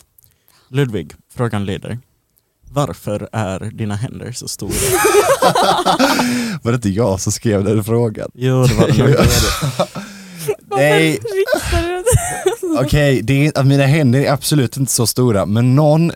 Ludvig, 0.68 1.12
frågan 1.34 1.64
lyder. 1.64 1.98
Varför 2.72 3.28
är 3.32 3.60
dina 3.60 3.94
händer 3.96 4.32
så 4.32 4.48
stora? 4.48 4.70
Var 6.62 6.72
det 6.72 6.74
inte 6.76 6.88
jag 6.90 7.20
som 7.20 7.32
skrev 7.32 7.64
den 7.64 7.84
frågan? 7.84 8.30
Jo, 8.34 8.64
det 8.64 8.74
var 8.74 8.86
det. 9.12 9.26
Nej. 10.76 11.18
Det? 11.22 12.80
Okej, 12.80 13.46
är, 13.46 13.58
att 13.58 13.66
mina 13.66 13.86
händer 13.86 14.20
är 14.20 14.32
absolut 14.32 14.76
inte 14.76 14.92
så 14.92 15.06
stora, 15.06 15.46
men 15.46 15.74
någon 15.74 16.12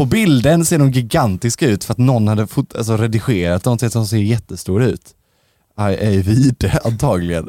på 0.00 0.06
bilden 0.06 0.64
ser 0.64 0.78
de 0.78 0.90
gigantiska 0.90 1.66
ut 1.68 1.84
för 1.84 1.92
att 1.92 1.98
någon 1.98 2.28
hade 2.28 2.46
fot, 2.46 2.76
alltså 2.76 2.96
redigerat 2.96 3.62
dem 3.64 3.78
till 3.78 3.86
att 3.86 3.92
de 3.92 4.06
ser 4.06 4.16
jättestora 4.16 4.86
ut. 4.86 5.14
Aj, 5.74 5.98
aj, 6.06 6.22
vide 6.22 6.80
antagligen. 6.84 7.48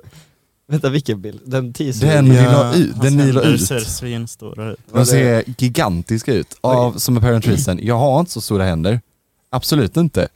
Vänta 0.67 0.89
vilken 0.89 1.21
bild? 1.21 1.41
Den 1.45 1.73
teasern? 1.73 2.09
Den 2.09 2.25
ni 2.25 2.35
la 2.35 2.73
ut, 2.75 3.01
den 3.01 3.17
ni 3.17 3.31
la 3.31 3.41
händer 3.41 3.55
ut. 3.55 3.67
ser 3.67 3.79
svinstora 3.79 4.71
ut. 4.71 4.79
De 4.93 5.05
ser 5.05 5.43
gigantiska 5.57 6.33
ut, 6.33 6.57
av, 6.61 6.97
som 6.97 7.17
apparent 7.17 7.47
reason. 7.47 7.79
Jag 7.81 7.97
har 7.97 8.19
inte 8.19 8.31
så 8.31 8.41
stora 8.41 8.63
händer. 8.65 9.01
Absolut 9.49 9.97
inte. 9.97 10.27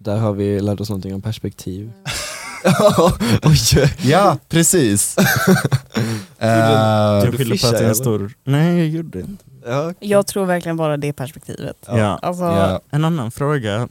Där 0.00 0.16
har 0.16 0.32
vi 0.32 0.60
lärt 0.60 0.80
oss 0.80 0.88
någonting 0.88 1.14
om 1.14 1.22
perspektiv. 1.22 1.92
Oj! 3.42 3.92
Ja, 4.02 4.38
precis. 4.48 5.16
Eh, 6.40 6.48
Jag 6.48 7.32
du 7.32 7.38
skyller 7.38 7.58
på 7.58 7.66
att 7.66 7.72
det 7.72 7.84
är 7.84 7.88
en 7.88 7.94
stor... 7.94 8.32
Nej, 8.44 8.78
jag 8.78 8.88
gjorde 8.88 9.20
inte. 9.20 9.44
Ja, 9.66 9.92
Jag 10.00 10.26
tror 10.26 10.46
verkligen 10.46 10.76
bara 10.76 10.96
det 10.96 11.12
perspektivet. 11.12 11.76
Ja. 11.86 12.18
Alltså, 12.22 12.44
ja. 12.44 12.80
En 12.90 13.04
annan 13.04 13.30
fråga 13.30 13.88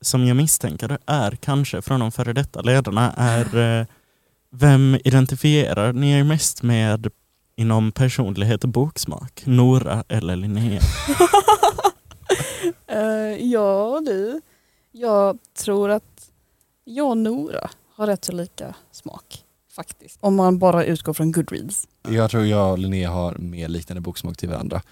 som 0.00 0.26
jag 0.26 0.36
misstänker 0.36 0.98
är 1.06 1.30
kanske 1.30 1.82
från 1.82 2.00
de 2.00 2.12
före 2.12 2.32
detta 2.32 2.60
ledarna 2.60 3.12
är 3.16 3.78
eh, 3.80 3.86
vem 4.52 4.98
identifierar 5.04 5.92
ni 5.92 6.12
er 6.12 6.24
mest 6.24 6.62
med 6.62 7.10
inom 7.56 7.92
personlighet 7.92 8.64
och 8.64 8.70
boksmak? 8.70 9.42
Nora 9.46 10.04
eller 10.08 10.36
Linnea? 10.36 10.80
eh, 12.86 13.46
ja 13.52 14.02
du, 14.06 14.40
jag 14.92 15.38
tror 15.58 15.90
att 15.90 16.30
jag 16.84 17.08
och 17.08 17.16
Nora 17.16 17.70
har 17.94 18.06
rätt 18.06 18.24
så 18.24 18.32
lika 18.32 18.74
smak. 18.92 19.44
Faktiskt. 19.80 20.18
Om 20.20 20.34
man 20.34 20.58
bara 20.58 20.84
utgår 20.84 21.12
från 21.12 21.32
Goodreads. 21.32 21.88
Jag 22.08 22.30
tror 22.30 22.46
jag 22.46 22.72
och 22.72 22.78
Linnea 22.78 23.10
har 23.10 23.34
mer 23.34 23.68
liknande 23.68 24.00
boksmak 24.00 24.36
till 24.36 24.48
varandra. 24.48 24.82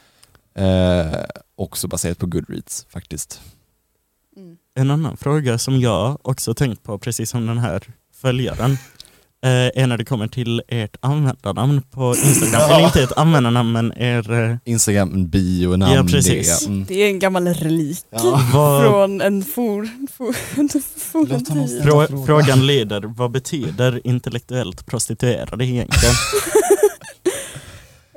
Eh, 0.54 1.24
också 1.56 1.88
baserat 1.88 2.18
på 2.18 2.26
Goodreads 2.26 2.86
faktiskt. 2.90 3.40
Mm. 4.36 4.56
En 4.74 4.90
annan 4.90 5.16
fråga 5.16 5.58
som 5.58 5.80
jag 5.80 6.18
också 6.22 6.54
tänkt 6.54 6.82
på, 6.82 6.98
precis 6.98 7.30
som 7.30 7.46
den 7.46 7.58
här 7.58 7.82
följaren, 8.14 8.76
är 9.46 9.86
när 9.86 9.98
det 9.98 10.04
kommer 10.04 10.28
till 10.28 10.62
ert 10.68 10.96
användarnamn 11.00 11.82
på 11.82 12.14
Instagram. 12.16 12.70
Eller 12.70 12.84
inte 12.84 13.02
ett 13.02 13.18
användarnamn, 13.18 13.72
men 13.72 13.92
er... 13.98 14.32
Eh, 14.32 14.56
Instagram, 14.64 15.28
bio, 15.28 15.76
namn, 15.76 15.94
Ja, 15.94 16.04
precis. 16.04 16.60
det. 16.60 16.66
Mm. 16.66 16.84
Det 16.88 17.02
är 17.02 17.08
en 17.08 17.18
gammal 17.18 17.46
relik 17.46 18.04
vad, 18.52 18.82
från 18.82 19.20
en 19.20 19.44
for, 19.44 19.88
for, 20.12 20.32
for 20.98 21.82
frå, 21.82 22.26
frågan 22.26 22.66
lyder, 22.66 23.00
vad 23.00 23.30
betyder 23.30 24.06
intellektuellt 24.06 24.86
prostituerade 24.86 25.64
egentligen? 25.64 26.14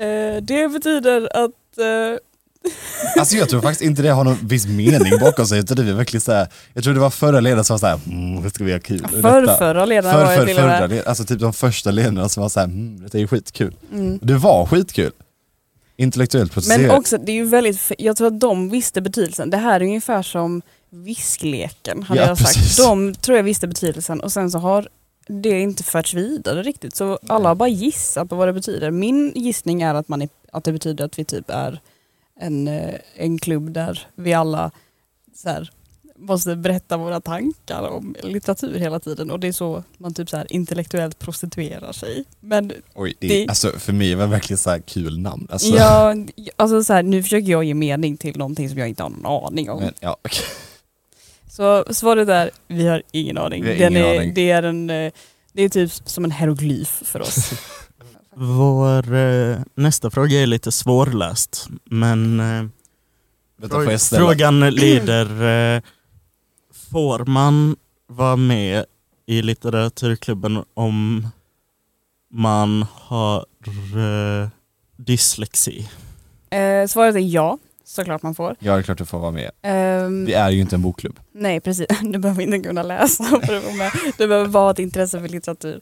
Eh, 0.01 0.41
det 0.41 0.67
betyder 0.67 1.43
att 1.45 1.77
eh, 1.77 2.17
Alltså 3.19 3.35
jag 3.35 3.49
tror 3.49 3.61
faktiskt 3.61 3.81
inte 3.81 4.01
det 4.01 4.09
har 4.09 4.23
någon 4.23 4.37
viss 4.47 4.67
mening 4.67 5.19
bakom 5.21 5.45
sig 5.45 5.59
utan 5.59 5.77
det 5.77 5.89
är 5.89 5.93
verkligen 5.93 6.21
såhär, 6.21 6.47
jag 6.73 6.83
tror 6.83 6.93
det 6.93 6.99
var 6.99 7.09
förra 7.09 7.39
ledaren 7.39 7.63
som 7.65 7.73
var 7.73 7.79
såhär, 7.79 7.99
mm, 8.07 8.43
det 8.43 8.49
ska 8.49 8.63
bli 8.63 8.79
kul. 8.79 9.01
med 9.01 9.21
förr, 9.21 9.41
detta." 9.41 9.57
förra 9.57 9.85
ledaren 9.85 10.13
För, 10.15 10.25
var 10.25 10.31
för, 10.35 10.47
jag 10.47 10.47
till 10.47 10.83
och 10.83 10.89
med. 10.89 11.07
alltså 11.07 11.23
typ 11.25 11.39
de 11.39 11.53
första 11.53 11.91
ledarna 11.91 12.29
som 12.29 12.41
var 12.41 12.49
såhär, 12.49 12.67
mm, 12.67 13.03
detta 13.03 13.17
är 13.17 13.21
ju 13.21 13.27
skitkul. 13.27 13.75
Mm. 13.93 14.19
Det 14.21 14.33
var 14.33 14.65
skitkul. 14.65 15.11
Intellektuellt 15.97 16.49
Men 16.51 16.53
procedurerat. 16.53 16.99
också, 16.99 17.17
det 17.17 17.31
är 17.31 17.35
ju 17.35 17.45
väldigt, 17.45 17.91
jag 17.97 18.17
tror 18.17 18.27
att 18.27 18.39
de 18.39 18.69
visste 18.69 19.01
betydelsen. 19.01 19.49
Det 19.49 19.57
här 19.57 19.79
är 19.79 19.83
ungefär 19.85 20.21
som 20.23 20.61
viskleken 20.89 22.03
hade 22.03 22.21
Ja, 22.21 22.27
jag 22.27 22.37
sagt. 22.37 22.55
precis. 22.55 22.77
De 22.77 23.13
tror 23.15 23.37
jag 23.37 23.43
visste 23.43 23.67
betydelsen 23.67 24.19
och 24.21 24.31
sen 24.31 24.51
så 24.51 24.59
har 24.59 24.87
det 25.27 25.59
inte 25.59 25.83
förts 25.83 26.13
vidare 26.13 26.63
riktigt. 26.63 26.95
Så 26.95 27.19
alla 27.27 27.49
har 27.49 27.55
bara 27.55 27.69
gissat 27.69 28.29
på 28.29 28.35
vad 28.35 28.47
det 28.47 28.53
betyder. 28.53 28.91
Min 28.91 29.31
gissning 29.35 29.81
är 29.81 29.93
att, 29.95 30.07
man 30.07 30.21
är, 30.21 30.29
att 30.51 30.63
det 30.63 30.71
betyder 30.71 31.05
att 31.05 31.19
vi 31.19 31.25
typ 31.25 31.49
är 31.49 31.81
en, 32.41 32.67
eh, 32.67 32.93
en 33.15 33.37
klubb 33.39 33.71
där 33.71 34.07
vi 34.15 34.33
alla 34.33 34.71
så 35.35 35.49
här, 35.49 35.71
måste 36.15 36.55
berätta 36.55 36.97
våra 36.97 37.21
tankar 37.21 37.81
om 37.89 38.15
litteratur 38.23 38.79
hela 38.79 38.99
tiden 38.99 39.31
och 39.31 39.39
det 39.39 39.47
är 39.47 39.51
så 39.51 39.83
man 39.97 40.13
typ 40.13 40.29
så 40.29 40.37
här 40.37 40.53
intellektuellt 40.53 41.19
prostituerar 41.19 41.91
sig. 41.91 42.25
Men 42.39 42.71
Oj, 42.95 43.13
det, 43.19 43.27
det- 43.27 43.47
Alltså 43.49 43.71
för 43.79 43.93
mig 43.93 44.15
var 44.15 44.23
det 44.23 44.29
verkligen 44.31 44.57
så 44.57 44.69
här 44.69 44.79
kul 44.79 45.19
namn. 45.19 45.47
Alltså, 45.51 45.75
ja, 45.75 46.15
alltså 46.55 46.83
så 46.83 46.93
här, 46.93 47.03
nu 47.03 47.23
försöker 47.23 47.51
jag 47.51 47.63
ge 47.63 47.73
mening 47.73 48.17
till 48.17 48.37
någonting 48.37 48.69
som 48.69 48.77
jag 48.77 48.89
inte 48.89 49.03
har 49.03 49.09
någon 49.09 49.45
aning 49.45 49.69
om. 49.69 49.79
men, 49.79 49.93
ja, 49.99 50.17
okej. 50.21 50.45
Så 51.49 51.85
svaret 51.93 52.29
är, 52.29 52.51
vi 52.67 52.87
har 52.87 53.03
ingen 53.11 53.37
aning. 53.37 53.63
Har 53.63 53.69
Den 53.73 53.77
ingen 53.97 54.05
är, 54.05 54.17
aning. 54.19 54.33
Det, 54.33 54.51
är 54.51 54.63
en, 54.63 54.89
eh, 54.89 55.11
det 55.53 55.63
är 55.63 55.69
typ 55.69 55.91
som 56.05 56.25
en 56.25 56.31
hieroglyf 56.31 57.01
för 57.05 57.19
oss. 57.21 57.51
Vår 58.35 59.13
eh, 59.13 59.57
nästa 59.75 60.09
fråga 60.09 60.41
är 60.41 60.45
lite 60.47 60.71
svårläst, 60.71 61.67
men 61.85 62.39
eh, 62.39 62.65
Vänta, 63.57 63.97
frågan 64.17 64.59
lyder, 64.69 65.25
eh, 65.75 65.81
får 66.91 67.25
man 67.25 67.75
vara 68.07 68.35
med 68.35 68.85
i 69.25 69.41
litteraturklubben 69.41 70.63
om 70.73 71.27
man 72.33 72.85
har 72.93 73.45
eh, 73.97 74.49
dyslexi? 74.97 75.89
eh, 76.49 76.87
svaret 76.87 77.15
är 77.15 77.19
ja, 77.19 77.57
såklart 77.85 78.21
man 78.23 78.35
får. 78.35 78.55
Ja, 78.59 78.73
det 78.73 78.79
är 78.79 78.83
klart 78.83 78.97
du 78.97 79.05
får 79.05 79.19
vara 79.19 79.31
med. 79.31 79.51
Ehm, 79.61 80.25
Vi 80.25 80.33
är 80.33 80.49
ju 80.49 80.61
inte 80.61 80.75
en 80.75 80.81
bokklubb. 80.81 81.19
Nej 81.31 81.59
precis, 81.59 81.87
du 82.01 82.19
behöver 82.19 82.41
inte 82.41 82.59
kunna 82.59 82.83
läsa 82.83 83.23
för 83.23 83.55
att 83.55 83.63
vara 83.63 83.75
med. 83.75 83.91
Du 84.17 84.27
behöver 84.27 84.47
bara 84.47 84.63
ha 84.63 84.71
ett 84.71 84.79
intresse 84.79 85.19
för 85.19 85.27
litteratur. 85.27 85.81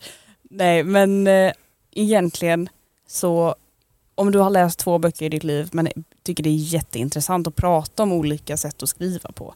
Nej 0.50 0.84
men 0.84 1.28
eh, 1.28 1.52
egentligen 1.92 2.70
så 3.08 3.56
om 4.16 4.32
du 4.32 4.40
har 4.40 4.50
läst 4.50 4.80
två 4.80 4.98
böcker 4.98 5.26
i 5.26 5.30
ditt 5.30 5.44
liv 5.44 5.70
men 5.72 5.88
tycker 6.24 6.44
det 6.44 6.50
är 6.50 6.74
jätteintressant 6.74 7.48
att 7.48 7.56
prata 7.56 8.04
om 8.04 8.12
olika 8.12 8.58
sätt 8.58 8.84
att 8.84 8.90
skriva 8.90 9.32
på 9.32 9.54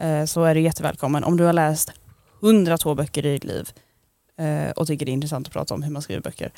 eh, 0.00 0.24
så 0.24 0.44
är 0.44 0.54
du 0.54 0.60
jättevälkommen. 0.60 1.24
Om 1.24 1.36
du 1.36 1.44
har 1.44 1.52
läst 1.52 1.92
102 2.42 2.94
böcker 2.94 3.26
i 3.26 3.32
ditt 3.32 3.44
liv 3.44 3.70
eh, 4.36 4.70
och 4.70 4.86
tycker 4.86 5.06
det 5.06 5.10
är 5.10 5.14
intressant 5.14 5.46
att 5.46 5.52
prata 5.52 5.74
om 5.74 5.82
hur 5.82 5.92
man 5.92 6.02
skriver 6.02 6.22
böcker 6.22 6.52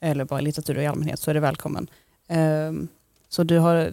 eller 0.00 0.24
bara 0.24 0.40
litteratur 0.40 0.78
i 0.78 0.86
allmänhet 0.86 1.20
så 1.20 1.30
är 1.30 1.34
du 1.34 1.40
välkommen. 1.40 1.90
Ehm, 2.28 2.88
så 3.28 3.42
du 3.42 3.58
har, 3.58 3.90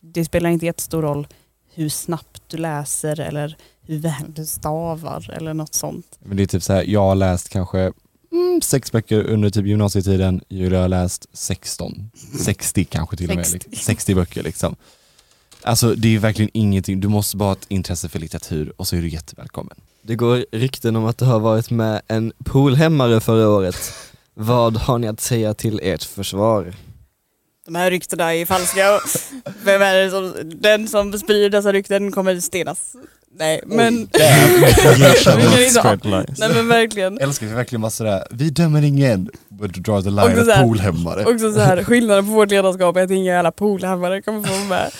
det 0.00 0.24
spelar 0.24 0.50
inte 0.50 0.66
jättestor 0.66 1.02
roll 1.02 1.26
hur 1.74 1.88
snabbt 1.88 2.42
du 2.46 2.56
läser 2.56 3.20
eller 3.20 3.56
hur 3.80 3.98
väl 3.98 4.34
du 4.34 4.46
stavar 4.46 5.30
eller 5.30 5.54
något 5.54 5.74
sånt. 5.74 6.18
Men 6.18 6.36
det 6.36 6.42
är 6.42 6.46
typ 6.46 6.62
så 6.62 6.72
här, 6.72 6.84
jag 6.84 7.00
har 7.00 7.14
läst 7.14 7.48
kanske 7.48 7.92
mm, 8.32 8.60
sex 8.62 8.92
böcker 8.92 9.22
under 9.22 9.50
typ 9.50 9.66
gymnasietiden, 9.66 10.40
Julia 10.48 10.80
har 10.80 10.88
läst 10.88 11.26
16, 11.32 12.10
60 12.44 12.84
kanske 12.84 13.16
till 13.16 13.30
och 13.30 13.36
med. 13.36 13.46
60. 13.46 13.68
liksom. 13.68 13.84
60 13.84 14.14
böcker 14.14 14.42
liksom. 14.42 14.76
Alltså 15.62 15.94
det 15.94 16.14
är 16.14 16.18
verkligen 16.18 16.50
ingenting, 16.54 17.00
du 17.00 17.08
måste 17.08 17.36
bara 17.36 17.48
ha 17.48 17.52
ett 17.52 17.66
intresse 17.68 18.08
för 18.08 18.18
litteratur 18.18 18.72
och 18.76 18.88
så 18.88 18.96
är 18.96 19.00
du 19.00 19.08
jättevälkommen. 19.08 19.76
Det 20.02 20.14
går 20.14 20.46
rykten 20.52 20.96
om 20.96 21.04
att 21.04 21.18
du 21.18 21.24
har 21.24 21.40
varit 21.40 21.70
med 21.70 22.02
en 22.08 22.32
poolhämmare 22.44 23.20
förra 23.20 23.48
året. 23.48 23.92
Vad 24.34 24.76
har 24.76 24.98
ni 24.98 25.08
att 25.08 25.20
säga 25.20 25.54
till 25.54 25.80
ert 25.82 26.04
försvar? 26.04 26.74
De 27.64 27.74
här 27.74 27.90
ryktena 27.90 28.34
är 28.34 28.46
falska. 28.46 29.00
Vem 29.64 29.82
är 29.82 29.94
det 29.94 30.10
som, 30.10 30.34
den 30.60 30.88
som 30.88 31.18
sprider 31.18 31.50
dessa 31.50 31.72
rykten 31.72 32.12
kommer 32.12 32.40
stenas. 32.40 32.96
Nej 33.38 33.60
men, 33.66 34.08
nej 36.38 36.50
men 36.54 36.68
verkligen. 36.68 37.18
Älskar 37.18 37.46
vi 37.46 37.54
verkligen 37.54 37.80
bara 37.80 37.90
sådär, 37.90 38.24
vi 38.30 38.50
dömer 38.50 38.82
ingen, 38.82 39.30
but 39.48 39.74
draw 39.74 40.02
the 40.02 40.10
line 40.10 40.24
Också 40.24 40.40
at 40.40 40.46
så 40.46 40.52
här- 40.52 40.64
poolhämmare. 40.64 41.24
Också 41.34 41.52
så 41.52 41.60
här, 41.60 41.84
skillnaden 41.84 42.24
på 42.26 42.30
vårt 42.32 42.50
ledarskap 42.50 42.96
är 42.96 43.02
att 43.02 43.10
inga 43.10 43.32
jävla 43.32 43.52
poolhammare 43.52 44.22
kommer 44.22 44.42
få 44.42 44.64
med. 44.64 44.90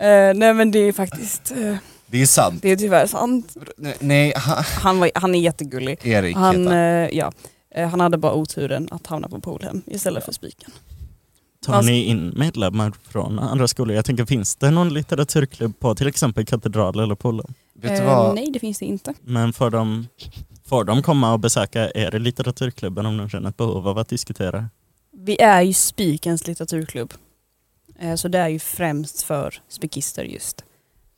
Eh, 0.00 0.34
nej 0.38 0.54
men 0.54 0.70
det 0.70 0.78
är 0.78 0.92
faktiskt, 0.92 1.50
eh, 1.50 1.74
Det 2.06 2.22
är 2.22 2.26
sant. 2.26 2.62
det 2.62 2.68
är 2.70 2.76
tyvärr 2.76 3.06
sant. 3.06 3.56
Nej, 3.76 3.94
Nej, 4.00 4.32
ha, 4.36 4.62
Han, 4.82 4.98
var, 5.00 5.10
han 5.14 5.34
är 5.34 5.40
jättegullig. 5.40 5.98
Erik 6.02 6.36
Han, 6.36 6.56
heter 6.66 6.76
han. 6.76 7.02
eh, 7.04 7.08
ja, 7.12 7.32
han 7.90 8.00
hade 8.00 8.18
bara 8.18 8.34
oturen 8.34 8.88
att 8.90 9.06
hamna 9.06 9.28
på 9.28 9.40
poolhem 9.40 9.82
istället 9.86 10.24
för 10.24 10.32
spiken. 10.32 10.70
Tar 11.62 11.82
ni 11.82 12.04
in 12.04 12.32
medlemmar 12.36 12.92
från 13.02 13.38
andra 13.38 13.68
skolor? 13.68 13.96
Jag 13.96 14.04
tänker, 14.04 14.24
finns 14.24 14.56
det 14.56 14.70
någon 14.70 14.94
litteraturklubb 14.94 15.78
på 15.78 15.94
till 15.94 16.06
exempel 16.06 16.46
Katedral 16.46 16.98
eller 17.00 17.14
du 17.14 17.88
Eh, 17.88 18.34
nej 18.34 18.50
det 18.52 18.58
finns 18.58 18.78
det 18.78 18.84
inte. 18.84 19.14
Men 19.22 19.52
får 19.52 19.70
de, 19.70 20.06
får 20.64 20.84
de 20.84 21.02
komma 21.02 21.32
och 21.32 21.40
besöka 21.40 21.90
er 21.94 22.14
i 22.14 22.18
litteraturklubben 22.18 23.06
om 23.06 23.16
de 23.16 23.28
känner 23.28 23.48
ett 23.48 23.56
behov 23.56 23.88
av 23.88 23.98
att 23.98 24.08
diskutera? 24.08 24.68
Vi 25.12 25.40
är 25.40 25.62
ju 25.62 25.72
Spikens 25.72 26.46
litteraturklubb. 26.46 27.12
Eh, 27.98 28.14
Så 28.14 28.28
det 28.28 28.38
är 28.38 28.48
ju 28.48 28.58
främst 28.58 29.22
för 29.22 29.62
spikister 29.68 30.24
just. 30.24 30.64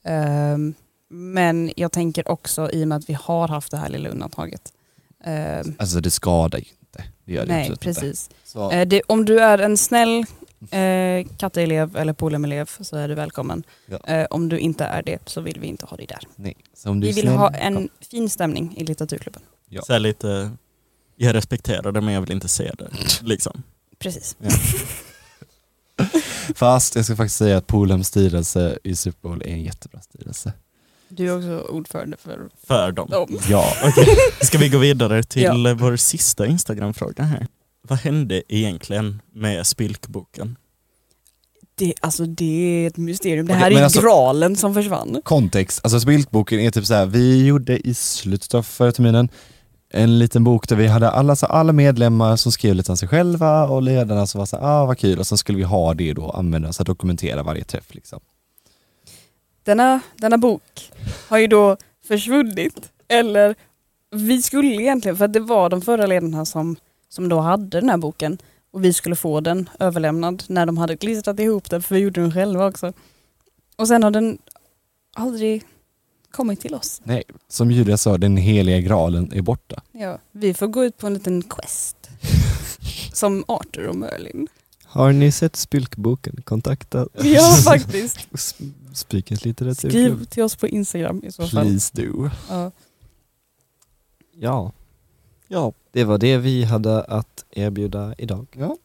Ehm, 0.04 0.74
Men 1.10 1.72
jag 1.76 1.92
tänker 1.92 2.28
också 2.30 2.70
i 2.70 2.84
och 2.84 2.88
med 2.88 2.96
att 2.98 3.08
vi 3.10 3.12
har 3.14 3.48
haft 3.48 3.70
det 3.70 3.76
här 3.76 3.88
lilla 3.88 4.08
undantaget. 4.08 4.72
ehm, 5.24 5.74
Alltså 5.78 6.00
det 6.00 6.10
skadar 6.10 6.58
ju. 6.58 6.64
Det 7.24 7.32
gör 7.32 7.46
det 7.46 7.52
Nej, 7.52 7.60
absolut 7.72 7.86
inte. 7.86 8.00
precis. 8.00 8.30
Så, 8.44 8.70
Eh, 8.70 8.86
det, 8.86 9.02
om 9.06 9.24
du 9.24 9.40
är 9.40 9.58
en 9.58 9.76
snäll 9.76 10.24
eh, 10.70 11.26
katteelev 11.36 11.96
eller 11.96 12.12
polemelev 12.12 12.70
så 12.80 12.96
är 12.96 13.08
du 13.08 13.14
välkommen. 13.14 13.62
Ja. 13.86 13.98
Eh, 14.06 14.26
om 14.30 14.48
du 14.48 14.58
inte 14.58 14.84
är 14.84 15.02
det 15.02 15.28
så 15.28 15.40
vill 15.40 15.60
vi 15.60 15.66
inte 15.66 15.86
ha 15.86 15.96
dig 15.96 16.06
där. 16.06 16.20
nej. 16.36 16.56
Så 16.74 16.90
om 16.90 17.00
du 17.00 17.06
Vi 17.06 17.12
vill 17.12 17.22
snäll, 17.24 17.36
ha 17.36 17.46
kom. 17.48 17.56
en 17.60 17.88
fin 18.10 18.28
stämning 18.30 18.74
i 18.76 18.84
litteraturklubben. 18.84 19.42
Ja. 19.68 19.82
Så 19.82 19.98
lite, 19.98 20.50
jag 21.16 21.34
respekterar 21.34 21.92
det 21.92 22.00
men 22.00 22.14
jag 22.14 22.20
vill 22.20 22.32
inte 22.32 22.48
se 22.48 22.70
det. 22.78 22.88
Liksom. 23.22 23.62
Precis. 23.98 24.36
Fast 26.54 26.96
jag 26.96 27.04
ska 27.04 27.16
faktiskt 27.16 27.36
säga 27.36 27.56
att 27.56 27.66
Polhems 27.66 28.08
styrelse 28.08 28.78
i 28.84 28.96
Super 28.96 29.28
Bowl 29.28 29.42
är 29.42 29.46
en 29.52 29.62
jättebra 29.62 30.00
styrelse. 30.00 30.52
Du 31.08 31.28
är 31.28 31.36
också 31.36 31.68
ordförande 31.72 32.16
för 32.16 32.48
för 32.66 32.92
dem. 32.92 33.08
dem. 33.10 33.38
Ja. 33.48 33.72
Okej, 33.84 34.06
ska 34.42 34.58
vi 34.58 34.68
gå 34.68 34.78
vidare 34.78 35.22
till 35.22 35.42
Ja. 35.64 35.74
vår 35.78 35.96
sista 35.96 36.46
Instagram-fråga 36.46 37.24
här. 37.24 37.46
Vad 37.88 37.98
hände 37.98 38.42
egentligen 38.48 39.22
med 39.34 39.66
Spilkboken? 39.66 40.56
Det, 41.76 41.94
alltså 42.00 42.26
det 42.26 42.44
är 42.84 42.86
ett 42.86 42.96
mysterium. 42.96 43.46
Det 43.46 43.54
här 43.54 43.66
är 43.66 43.70
men 43.70 43.78
ju 43.78 43.84
alltså- 43.84 44.00
graalen 44.00 44.56
som 44.56 44.74
försvann. 44.74 45.20
Kontext, 45.24 45.80
alltså 45.84 46.00
Spiltboken 46.00 46.60
är 46.60 46.70
typ 46.70 46.86
så 46.86 46.94
här. 46.94 47.06
vi 47.06 47.46
gjorde 47.46 47.88
i 47.88 47.94
slutet 47.94 48.54
av 48.54 48.62
förra 48.62 48.92
terminen 48.92 49.28
en 49.90 50.18
liten 50.18 50.44
bok 50.44 50.68
där 50.68 50.76
vi 50.76 50.86
hade 50.86 51.10
alla, 51.10 51.36
så 51.36 51.46
alla 51.46 51.72
medlemmar 51.72 52.36
som 52.36 52.52
skrev 52.52 52.74
lite 52.74 52.92
om 52.92 52.96
sig 52.96 53.08
själva 53.08 53.64
och 53.68 53.82
ledarna 53.82 54.26
som 54.26 54.38
var 54.38 54.46
så 54.46 54.56
här, 54.56 54.64
ah 54.64 54.86
vad 54.86 54.98
kul 54.98 55.18
och 55.18 55.26
sen 55.26 55.38
skulle 55.38 55.58
vi 55.58 55.64
ha 55.64 55.94
det 55.94 56.12
då 56.12 56.30
använda 56.30 56.72
så 56.72 56.82
att 56.82 56.86
dokumentera 56.86 57.42
varje 57.42 57.64
träff 57.64 57.94
liksom. 57.94 58.20
Denna, 59.64 60.00
denna 60.16 60.38
bok 60.38 60.92
har 61.28 61.38
ju 61.38 61.46
då 61.46 61.76
försvunnit. 62.08 62.92
Eller 63.08 63.54
vi 64.10 64.42
skulle 64.42 64.66
egentligen, 64.66 65.16
för 65.16 65.24
att 65.24 65.32
det 65.32 65.40
var 65.40 65.70
de 65.70 65.82
förra 65.82 66.06
ledarna 66.06 66.44
som, 66.44 66.76
som 67.08 67.28
då 67.28 67.40
hade 67.40 67.80
den 67.80 67.90
här 67.90 67.96
boken 67.96 68.38
och 68.70 68.84
vi 68.84 68.92
skulle 68.92 69.16
få 69.16 69.40
den 69.40 69.68
överlämnad 69.80 70.44
när 70.48 70.66
de 70.66 70.78
hade 70.78 70.96
klistrat 70.96 71.40
ihop 71.40 71.70
den, 71.70 71.82
för 71.82 71.94
vi 71.94 72.00
gjorde 72.00 72.20
den 72.20 72.32
själva 72.32 72.66
också. 72.66 72.92
Och 73.76 73.88
sen 73.88 74.02
har 74.02 74.10
den 74.10 74.38
aldrig 75.14 75.64
kommit 76.30 76.60
till 76.60 76.74
oss. 76.74 77.00
Nej, 77.04 77.22
som 77.48 77.70
Julia 77.70 77.96
sa, 77.96 78.18
den 78.18 78.36
heliga 78.36 78.80
graalen 78.80 79.32
är 79.32 79.42
borta. 79.42 79.82
Ja, 79.92 80.18
vi 80.32 80.54
får 80.54 80.66
gå 80.66 80.84
ut 80.84 80.98
på 80.98 81.06
en 81.06 81.14
liten 81.14 81.42
quest. 81.42 81.96
Som 83.12 83.44
Arthur 83.48 83.86
och 83.88 83.96
Merlin. 83.96 84.48
Har 84.94 85.12
ni 85.12 85.32
sett 85.32 85.56
Spilkboken? 85.56 86.42
Kontakta 86.44 87.08
Ja, 87.22 87.54
faktiskt. 87.64 88.18
Sp- 88.32 88.72
Spikens 88.94 89.44
litteratur. 89.44 89.88
Skriv 89.88 90.24
till 90.24 90.42
oss 90.42 90.56
på 90.56 90.66
Instagram 90.68 91.20
i 91.24 91.32
så 91.32 91.46
fall. 91.46 91.64
Please 91.64 91.90
do. 91.94 92.30
Ja. 92.50 92.70
Ja, 94.40 94.72
Ja, 95.48 95.72
det 95.92 96.04
var 96.04 96.18
det 96.18 96.36
vi 96.38 96.64
hade 96.64 97.02
att 97.02 97.44
erbjuda 97.50 98.14
idag. 98.18 98.46
Ja. 98.56 98.76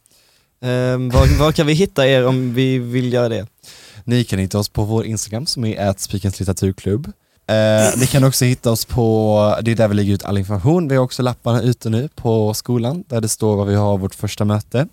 Ehm, 0.68 1.10
var, 1.10 1.40
var 1.40 1.52
kan 1.52 1.68
vi 1.68 1.74
hitta 1.74 2.08
er 2.08 2.26
om 2.28 2.54
vi 2.54 2.80
vill 2.80 3.14
göra 3.14 3.30
det? 3.30 3.48
Ni 4.04 4.24
kan 4.24 4.40
hitta 4.40 4.60
oss 4.60 4.70
på 4.70 4.84
vår 4.84 5.06
Instagram 5.06 5.46
som 5.46 5.66
är 5.66 5.94
Spikens 5.98 6.40
litteraturklubb. 6.40 7.12
Eh, 7.48 8.00
ni 8.00 8.08
kan 8.08 8.24
också 8.24 8.46
hitta 8.46 8.72
oss 8.72 8.86
på, 8.86 9.56
det 9.62 9.72
är 9.72 9.76
där 9.76 9.88
vi 9.88 9.96
lägger 9.96 10.14
ut 10.14 10.24
all 10.26 10.38
information. 10.38 10.88
Vi 10.88 10.96
har 10.96 11.04
också 11.04 11.24
lapparna 11.24 11.62
ute 11.62 11.90
nu 11.90 12.10
på 12.16 12.54
skolan 12.54 13.04
där 13.08 13.22
det 13.22 13.28
står 13.30 13.56
var 13.56 13.66
vi 13.66 13.76
har 13.76 13.98
vårt 13.98 14.16
första 14.16 14.46
möte 14.46 14.88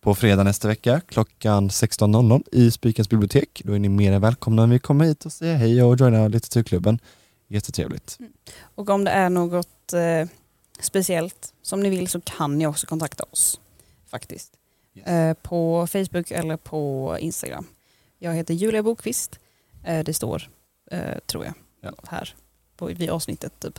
på 0.00 0.14
fredag 0.14 0.44
nästa 0.44 0.68
vecka 0.68 1.00
klockan 1.08 1.68
16.00 1.68 2.42
i 2.52 2.70
Spikens 2.70 3.08
bibliotek. 3.08 3.62
Då 3.64 3.72
är 3.72 3.78
ni 3.78 3.88
mer 3.88 4.12
än 4.12 4.20
välkomna 4.20 4.66
när 4.66 4.72
vi 4.72 4.78
kommer 4.78 5.04
hit 5.04 5.26
och 5.26 5.32
säger 5.32 5.56
hej 5.56 5.82
och 5.82 5.96
joina 6.00 6.28
litteraturklubben. 6.28 6.98
Jättetrevligt. 7.48 8.18
Och 8.74 8.90
om 8.90 9.04
det 9.04 9.10
är 9.10 9.30
något 9.30 9.92
eh, 9.92 10.28
speciellt 10.80 11.54
som 11.62 11.80
ni 11.80 11.88
vill 11.88 12.08
så 12.08 12.20
kan 12.20 12.58
ni 12.58 12.66
också 12.66 12.86
kontakta 12.86 13.24
oss. 13.30 13.60
Faktiskt. 14.10 14.52
Eh, 15.04 15.34
på 15.34 15.86
Facebook 15.86 16.30
eller 16.30 16.56
på 16.56 17.16
Instagram. 17.20 17.66
Jag 18.18 18.34
heter 18.34 18.54
Julia 18.54 18.82
Bokvist. 18.82 19.38
Eh, 19.84 20.04
det 20.04 20.14
står, 20.14 20.50
eh, 20.90 21.18
tror 21.26 21.44
jag, 21.44 21.54
Ja. 21.80 21.92
här 22.08 22.34
på, 22.76 22.86
vid 22.86 23.10
avsnittet. 23.10 23.52
Typ. 23.60 23.78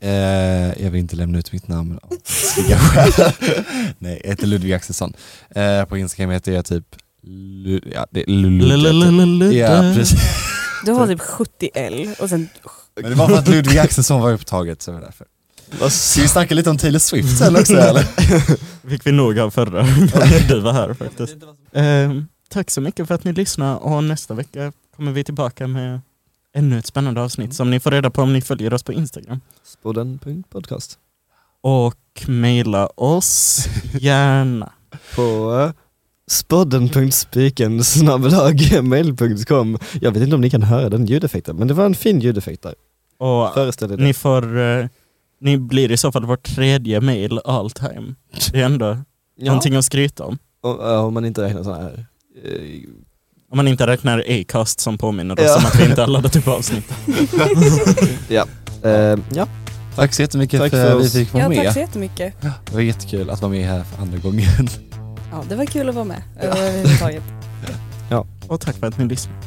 Eh, 0.00 0.82
jag 0.82 0.90
vill 0.90 1.00
inte 1.00 1.16
lämna 1.16 1.38
ut 1.38 1.52
mitt 1.52 1.68
namn 1.68 1.98
av. 2.02 2.12
Nej, 3.98 4.20
jag 4.24 4.30
heter 4.30 4.46
Ludvig 4.46 4.72
Axelsson. 4.72 5.12
Eh, 5.54 5.84
på 5.84 5.98
Instagram 5.98 6.30
heter 6.30 6.52
jag 6.52 6.64
typ 6.64 6.84
Lu- 7.22 7.92
ja, 7.94 8.06
det 8.10 8.20
är 8.22 8.26
Lulu- 8.26 9.52
Ja, 9.52 9.92
precis. 9.96 10.20
Du 10.84 10.92
har 10.92 11.06
typ 11.06 11.20
70 11.20 11.70
L 11.74 12.14
och 12.20 12.28
sen 12.28 12.48
Men 13.00 13.10
det 13.10 13.16
var 13.16 13.28
för 13.28 13.38
att 13.38 13.48
Ludvig 13.48 13.78
Axelsson 13.78 14.20
var 14.20 14.32
upptaget 14.32 14.82
så 14.82 14.90
det 14.90 14.94
var 14.96 15.04
därför. 15.04 15.26
Ska 15.90 16.22
vi 16.22 16.28
snacka 16.28 16.54
lite 16.54 16.70
om 16.70 16.78
Taylor 16.78 16.98
Swift 16.98 17.38
sen 17.38 17.56
också 17.56 17.72
eller? 17.78 18.02
fick 18.88 19.06
vi 19.06 19.12
nog 19.12 19.38
av 19.38 19.50
förra 19.50 19.80
gången 19.82 20.08
du 20.48 20.60
var 20.60 20.72
här 20.72 20.94
faktiskt. 20.94 21.36
Ehm, 21.72 22.26
tack 22.48 22.70
så 22.70 22.80
mycket 22.80 23.08
för 23.08 23.14
att 23.14 23.24
ni 23.24 23.32
lyssnade 23.32 23.76
och 23.76 24.04
nästa 24.04 24.34
vecka 24.34 24.72
kommer 24.96 25.12
vi 25.12 25.24
tillbaka 25.24 25.66
med 25.66 26.00
ännu 26.54 26.78
ett 26.78 26.86
spännande 26.86 27.20
avsnitt 27.22 27.54
som 27.54 27.70
ni 27.70 27.80
får 27.80 27.90
reda 27.90 28.10
på 28.10 28.22
om 28.22 28.32
ni 28.32 28.40
följer 28.40 28.74
oss 28.74 28.82
på 28.82 28.92
Instagram. 28.92 29.40
Spodden.podcast 29.62 30.98
Och 31.60 32.24
mejla 32.28 32.86
oss 32.86 33.66
gärna. 34.00 34.72
på 35.16 35.22
uh, 35.52 35.70
spodden.spiken 36.30 37.80
Jag 40.00 40.12
vet 40.12 40.22
inte 40.22 40.34
om 40.34 40.40
ni 40.40 40.50
kan 40.50 40.62
höra 40.62 40.88
den 40.88 41.06
ljudeffekten, 41.06 41.56
men 41.56 41.68
det 41.68 41.74
var 41.74 41.86
en 41.86 41.94
fin 41.94 42.20
ljudeffekt 42.20 42.62
där. 42.62 42.74
Och 43.18 43.54
Föreställ 43.54 43.92
er 43.92 43.96
det. 43.96 44.02
ni 44.04 44.14
får 44.14 44.58
eh, 44.58 44.86
ni 45.40 45.58
blir 45.58 45.90
i 45.92 45.96
så 45.96 46.12
fall 46.12 46.24
vårt 46.26 46.42
tredje 46.54 47.00
mail 47.00 47.40
all 47.44 47.70
time. 47.70 48.14
Det 48.52 48.60
är 48.60 48.64
ändå 48.64 48.96
Ja, 49.36 49.46
någonting 49.46 49.74
att 49.76 49.84
skryta 49.84 50.24
om. 50.24 50.38
uh, 50.64 51.04
om 51.04 51.14
man 51.14 51.24
inte 51.24 51.42
räknar 51.42 51.62
sådana 51.62 51.82
här 51.82 52.06
eh, 52.44 52.80
Om 53.50 53.56
man 53.56 53.68
inte 53.68 53.86
räknar 53.86 54.24
Acast 54.28 54.80
som 54.80 54.98
påminner 54.98 55.34
oss 55.34 55.40
Ja. 55.46 55.56
om 55.58 55.66
att 55.66 55.80
vi 55.80 55.84
inte 55.84 56.00
har 56.00 56.08
laddat 56.08 56.36
upp 56.36 56.48
avsnitt. 56.48 56.92
eh, 58.82 58.90
ja, 59.32 59.46
Tack 59.96 60.14
så 60.14 60.22
jättemycket 60.22 60.60
Tack 60.60 60.70
för 60.70 60.76
för 60.84 60.96
att 60.96 61.02
vi 61.02 61.06
oss. 61.06 61.12
fick 61.12 61.32
vara 61.32 61.42
Ja, 61.42 61.48
tack 61.48 61.64
med. 61.64 61.72
så 61.72 61.78
jättemycket. 61.78 62.34
Det 62.40 62.72
var 62.74 62.80
jättekul 62.80 63.30
att 63.30 63.42
vara 63.42 63.52
med 63.52 63.66
här 63.66 63.84
för 63.84 64.02
andra 64.02 64.18
gången. 64.18 64.68
Ja, 65.32 65.44
det 65.48 65.54
var 65.56 65.64
kul 65.66 65.88
att 65.88 65.94
vara 65.94 66.04
med 66.04 66.22
överhuvudtaget. 66.40 67.22
Och 68.48 68.60
tack 68.60 68.76
för 68.76 68.86
att 68.86 68.98
ni 68.98 69.04
lyssnade. 69.04 69.38